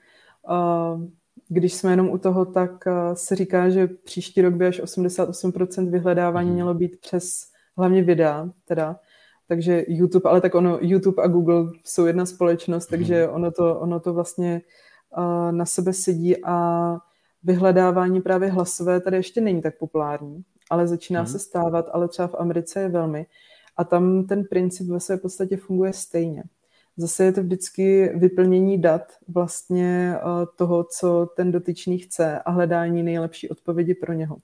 [0.50, 1.04] uh,
[1.48, 2.72] když jsme jenom u toho, tak
[3.14, 6.56] se říká, že příští rok by až 88% vyhledávání hmm.
[6.56, 7.24] mělo být přes
[7.78, 9.00] hlavně videa, teda
[9.52, 12.98] takže YouTube, ale tak ono, YouTube a Google jsou jedna společnost, mm.
[12.98, 14.62] takže ono to, ono to vlastně
[15.18, 16.98] uh, na sebe sedí a
[17.44, 21.28] vyhledávání právě hlasové tady ještě není tak populární, ale začíná mm.
[21.28, 23.26] se stávat, ale třeba v Americe je velmi.
[23.78, 26.44] A tam ten princip ve své podstatě funguje stejně.
[26.98, 33.04] Zase je to vždycky vyplnění dat vlastně uh, toho, co ten dotyčný chce a hledání
[33.04, 34.38] nejlepší odpovědi pro něho.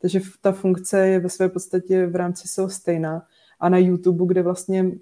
[0.00, 3.26] Takže ta funkce je ve své podstatě v rámci SEO stejná
[3.60, 4.92] a na YouTube, kde vlastně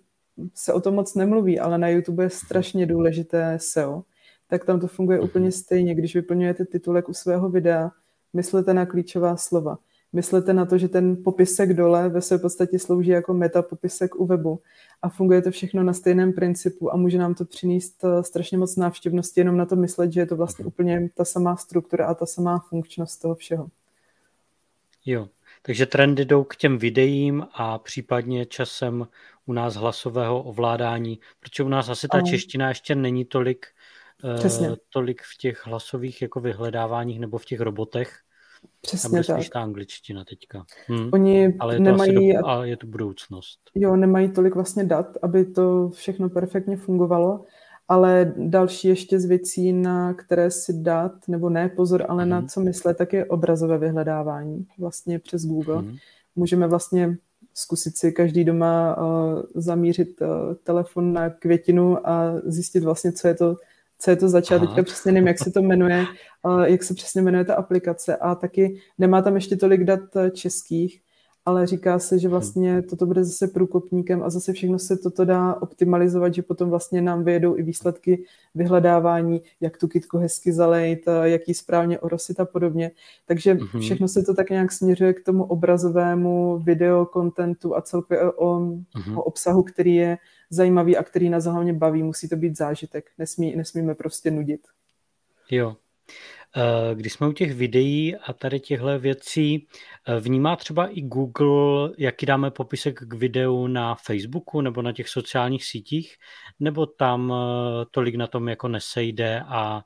[0.55, 4.03] se o tom moc nemluví, ale na YouTube je strašně důležité SEO,
[4.49, 5.29] tak tam to funguje mhm.
[5.29, 5.95] úplně stejně.
[5.95, 7.91] Když vyplňujete titulek u svého videa,
[8.33, 9.79] myslete na klíčová slova.
[10.13, 14.27] Myslete na to, že ten popisek dole ve své podstatě slouží jako meta popisek u
[14.27, 14.61] webu
[15.03, 18.77] a funguje to všechno na stejném principu a může nám to přinést eh, strašně moc
[18.77, 22.27] návštěvnosti, jenom na to myslet, že je to vlastně úplně ta samá struktura a ta
[22.27, 23.69] samá funkčnost toho všeho.
[25.07, 25.29] Jo,
[25.63, 29.09] takže trendy jdou k těm videím a případně časem
[29.47, 33.67] u nás hlasového ovládání, protože u nás asi ta čeština ještě není tolik,
[34.25, 38.21] uh, tolik v těch hlasových jako vyhledáváních nebo v těch robotech.
[38.81, 39.53] Přesně Tam je tak.
[39.53, 40.65] ta angličtina teďka.
[40.89, 41.11] Hm.
[41.13, 43.59] Oni ale je nemají, to asi do, ale je to budoucnost.
[43.75, 47.45] Jo, nemají tolik vlastně dat, aby to všechno perfektně fungovalo
[47.93, 52.31] ale další ještě z věcí, na které si dát, nebo ne pozor, ale mm.
[52.31, 52.49] na mhm.
[52.49, 55.83] co myslet, tak je obrazové vyhledávání vlastně přes Google.
[55.83, 55.97] Mm.
[56.37, 57.17] Můžeme vlastně
[57.55, 60.29] zkusit si každý doma uh, zamířit uh,
[60.65, 63.57] telefon na květinu a zjistit vlastně, co je to,
[64.03, 64.59] co je to začát.
[64.59, 66.05] Teďka přesně nevím, jak se to jmenuje,
[66.43, 70.01] uh, jak se přesně jmenuje ta aplikace a taky nemá tam ještě tolik dat
[70.33, 71.01] českých,
[71.45, 75.55] ale říká se, že vlastně toto bude zase průkopníkem a zase všechno se toto dá
[75.63, 78.25] optimalizovat, že potom vlastně nám vyjedou i výsledky
[78.55, 82.91] vyhledávání, jak tu kytku hezky zalejt, jak ji správně orosit a podobně.
[83.27, 83.81] Takže mm-hmm.
[83.81, 89.19] všechno se to tak nějak směřuje k tomu obrazovému videokontentu a celkově o, mm-hmm.
[89.19, 90.19] o obsahu, který je
[90.53, 92.03] zajímavý a který nás hlavně baví.
[92.03, 94.61] Musí to být zážitek, Nesmí, nesmíme prostě nudit.
[95.51, 95.77] Jo,
[96.57, 99.69] Eh, když jsme u těch videí a tady těchto věcí,
[100.07, 105.09] eh, vnímá třeba i Google, jaký dáme popisek k videu na Facebooku nebo na těch
[105.09, 106.17] sociálních sítích,
[106.61, 109.83] nebo tam eh, tolik na tom jako nesejde a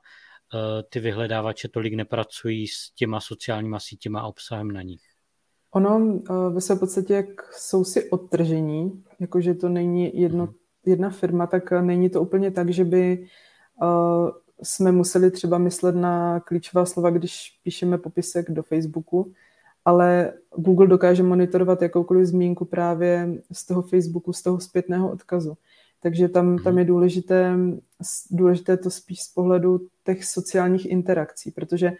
[0.89, 5.01] ty vyhledávače tolik nepracují s těma sociálníma sítěma a obsahem na nich?
[5.77, 6.19] Ono
[6.49, 10.53] ve své podstatě, jak jsou si odtržení, jakože to není jedno, mhm.
[10.85, 13.27] jedna firma, tak není to úplně tak, že by
[14.63, 19.31] jsme museli třeba myslet na klíčová slova, když píšeme popisek do Facebooku,
[19.85, 25.57] ale Google dokáže monitorovat jakoukoliv zmínku právě z toho Facebooku, z toho zpětného odkazu.
[25.99, 27.57] Takže tam, tam je důležité,
[28.31, 31.97] důležité to spíš z pohledu těch sociálních interakcí, protože uh,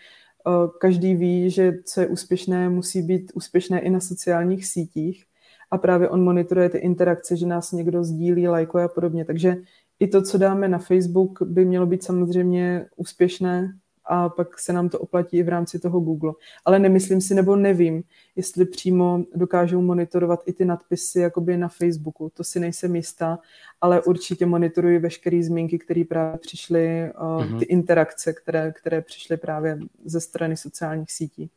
[0.79, 5.25] každý ví, že co je úspěšné, musí být úspěšné i na sociálních sítích
[5.71, 9.25] a právě on monitoruje ty interakce, že nás někdo sdílí, lajkuje a podobně.
[9.25, 9.55] Takže
[9.99, 13.73] i to, co dáme na Facebook, by mělo být samozřejmě úspěšné
[14.09, 16.33] a pak se nám to oplatí i v rámci toho Google.
[16.65, 18.03] Ale nemyslím si, nebo nevím,
[18.35, 22.31] jestli přímo dokážou monitorovat i ty nadpisy jakoby na Facebooku.
[22.33, 23.39] To si nejsem jistá,
[23.81, 27.59] ale určitě monitoruji veškeré zmínky, které právě přišly, mm-hmm.
[27.59, 31.49] ty interakce, které, které přišly právě ze strany sociálních sítí.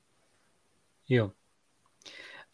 [1.08, 1.30] Jo,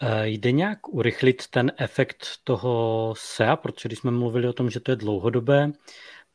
[0.03, 4.81] Eh, jde nějak urychlit ten efekt toho SEA, protože když jsme mluvili o tom, že
[4.81, 5.73] to je dlouhodobé,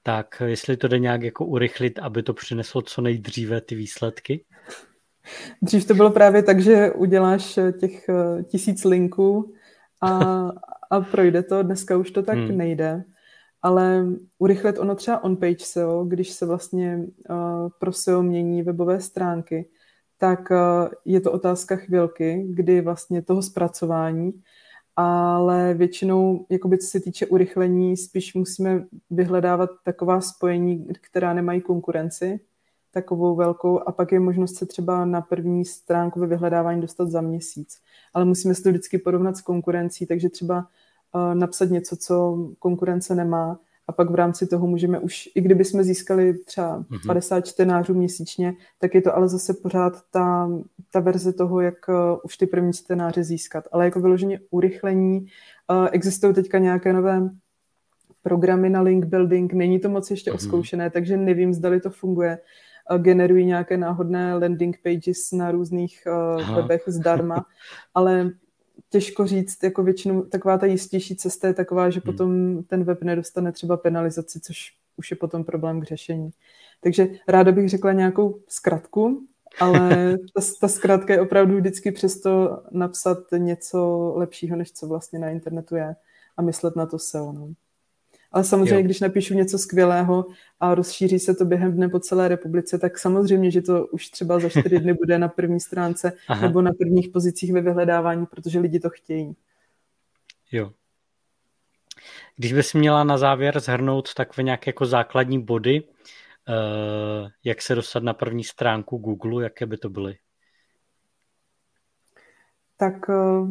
[0.04, 4.46] tak jestli to jde nějak jako urychlit, aby to přineslo co nejdříve ty výsledky?
[5.62, 9.54] Dřív to bylo právě tak, že uděláš eh, těch eh, tisíc linků
[10.02, 10.10] a,
[10.92, 11.64] a projde to.
[11.64, 12.58] Dneska už to tak hmm.
[12.58, 13.04] nejde.
[13.62, 14.06] ale
[14.38, 17.00] urychlit ono třeba on-page SEO, když se vlastně
[17.30, 19.70] uh, pro SEO mění webové stránky,
[20.18, 24.32] tak uh, je to otázka chvilky, kdy vlastně toho zpracování,
[24.96, 32.40] ale většinou, jakoby co se týče urychlení, spíš musíme vyhledávat taková spojení, která nemají konkurenci,
[32.92, 37.22] takovou velkou, a pak je možnost se třeba na první stránku ve vyhledávání dostat za
[37.22, 37.78] měsíc.
[38.14, 40.58] Ale musíme se to vždycky porovnat s konkurencí, takže třeba
[41.16, 45.66] uh, napsat něco, co konkurence nemá, a pak v rámci toho můžeme už, i kdyby
[45.66, 47.08] jsme získali třeba mm-hmm.
[47.08, 50.50] 50 čtenářů měsíčně, tak je to ale zase pořád ta,
[50.92, 53.68] ta verze toho, jak uh, už ty první čtenáře získat.
[53.72, 57.30] Ale jako vyloženě urychlení, uh, existují teďka nějaké nové
[58.24, 60.36] programy na link building, není to moc ještě mm-hmm.
[60.36, 62.38] oskoušené, takže nevím, zdali to funguje.
[62.92, 67.46] Uh, generují nějaké náhodné landing pages na různých uh, webech zdarma,
[67.94, 68.32] ale
[68.90, 72.14] těžko říct, jako většinou taková ta jistější cesta je taková, že hmm.
[72.14, 76.30] potom ten web nedostane třeba penalizaci, což už je potom problém k řešení.
[76.82, 79.28] Takže ráda bych řekla nějakou zkratku,
[79.60, 85.30] ale ta, ta zkrátka je opravdu vždycky přesto napsat něco lepšího, než co vlastně na
[85.30, 85.96] internetu je
[86.38, 87.32] a myslet na to SEO.
[87.32, 87.54] No.
[88.32, 88.84] Ale samozřejmě, jo.
[88.84, 90.26] když napíšu něco skvělého
[90.60, 94.40] a rozšíří se to během dne po celé republice, tak samozřejmě, že to už třeba
[94.40, 96.48] za čtyři dny bude na první stránce Aha.
[96.48, 99.36] nebo na prvních pozicích ve vyhledávání, protože lidi to chtějí.
[100.52, 100.72] Jo.
[102.36, 108.04] Když bys měla na závěr zhrnout takové nějaké jako základní body, uh, jak se dostat
[108.04, 110.18] na první stránku Google, jaké by to byly?
[112.78, 113.50] Tak uh,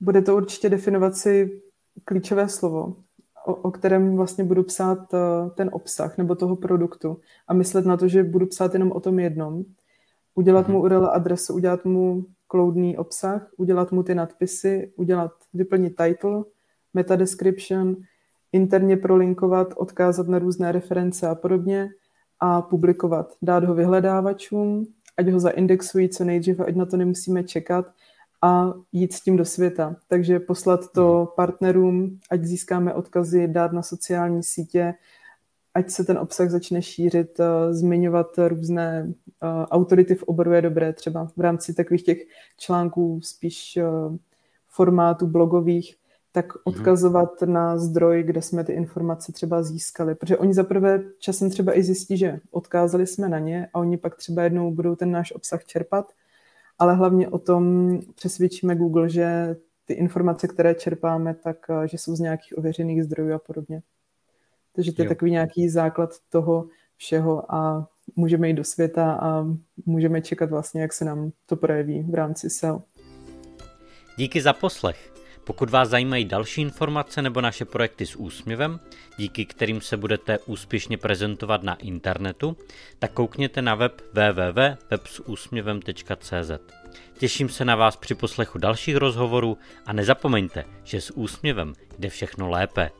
[0.00, 1.62] bude to určitě definovat si
[2.04, 2.96] klíčové slovo,
[3.46, 7.96] o, o kterém vlastně budu psát uh, ten obsah nebo toho produktu a myslet na
[7.96, 9.64] to, že budu psát jenom o tom jednom.
[10.34, 10.82] Udělat mu mhm.
[10.82, 16.44] URL adresu, udělat mu cloudný obsah, udělat mu ty nadpisy, udělat, vyplnit title,
[16.94, 17.96] meta description,
[18.52, 21.90] interně prolinkovat, odkázat na různé reference a podobně
[22.40, 23.32] a publikovat.
[23.42, 24.86] Dát ho vyhledávačům,
[25.16, 27.86] ať ho zaindexují co nejdříve, ať na to nemusíme čekat
[28.42, 29.96] a jít s tím do světa.
[30.08, 31.26] Takže poslat to mhm.
[31.36, 34.94] partnerům, ať získáme odkazy, dát na sociální sítě,
[35.74, 39.12] ať se ten obsah začne šířit, eh, zmiňovat různé
[39.42, 42.18] eh, autority v oboru je dobré, třeba v rámci takových těch
[42.58, 43.84] článků spíš eh,
[44.66, 45.96] formátů blogových,
[46.32, 46.62] tak mhm.
[46.64, 50.14] odkazovat na zdroj, kde jsme ty informace třeba získali.
[50.14, 54.16] Protože oni zaprvé časem třeba i zjistí, že odkázali jsme na ně a oni pak
[54.16, 56.12] třeba jednou budou ten náš obsah čerpat
[56.78, 62.16] ale hlavně o tom přesvědčíme Google, že ty informace, které čerpáme, tak eh, že jsou
[62.16, 63.82] z nějakých ověřených zdrojů a podobně.
[64.72, 65.08] Takže to je jo.
[65.08, 69.46] takový nějaký základ toho všeho a můžeme jít do světa a
[69.86, 72.82] můžeme čekat vlastně, jak se nám to projeví v rámci SEO.
[74.16, 75.15] Díky za poslech.
[75.46, 78.80] Pokud vás zajímají další informace nebo naše projekty s úsměvem,
[79.16, 82.56] díky kterým se budete úspěšně prezentovat na internetu,
[82.98, 86.50] tak koukněte na web www.websúsměvem.cz.
[87.18, 92.50] Těším se na vás při poslechu dalších rozhovorů a nezapomeňte, že s úsměvem jde všechno
[92.50, 92.90] lépe.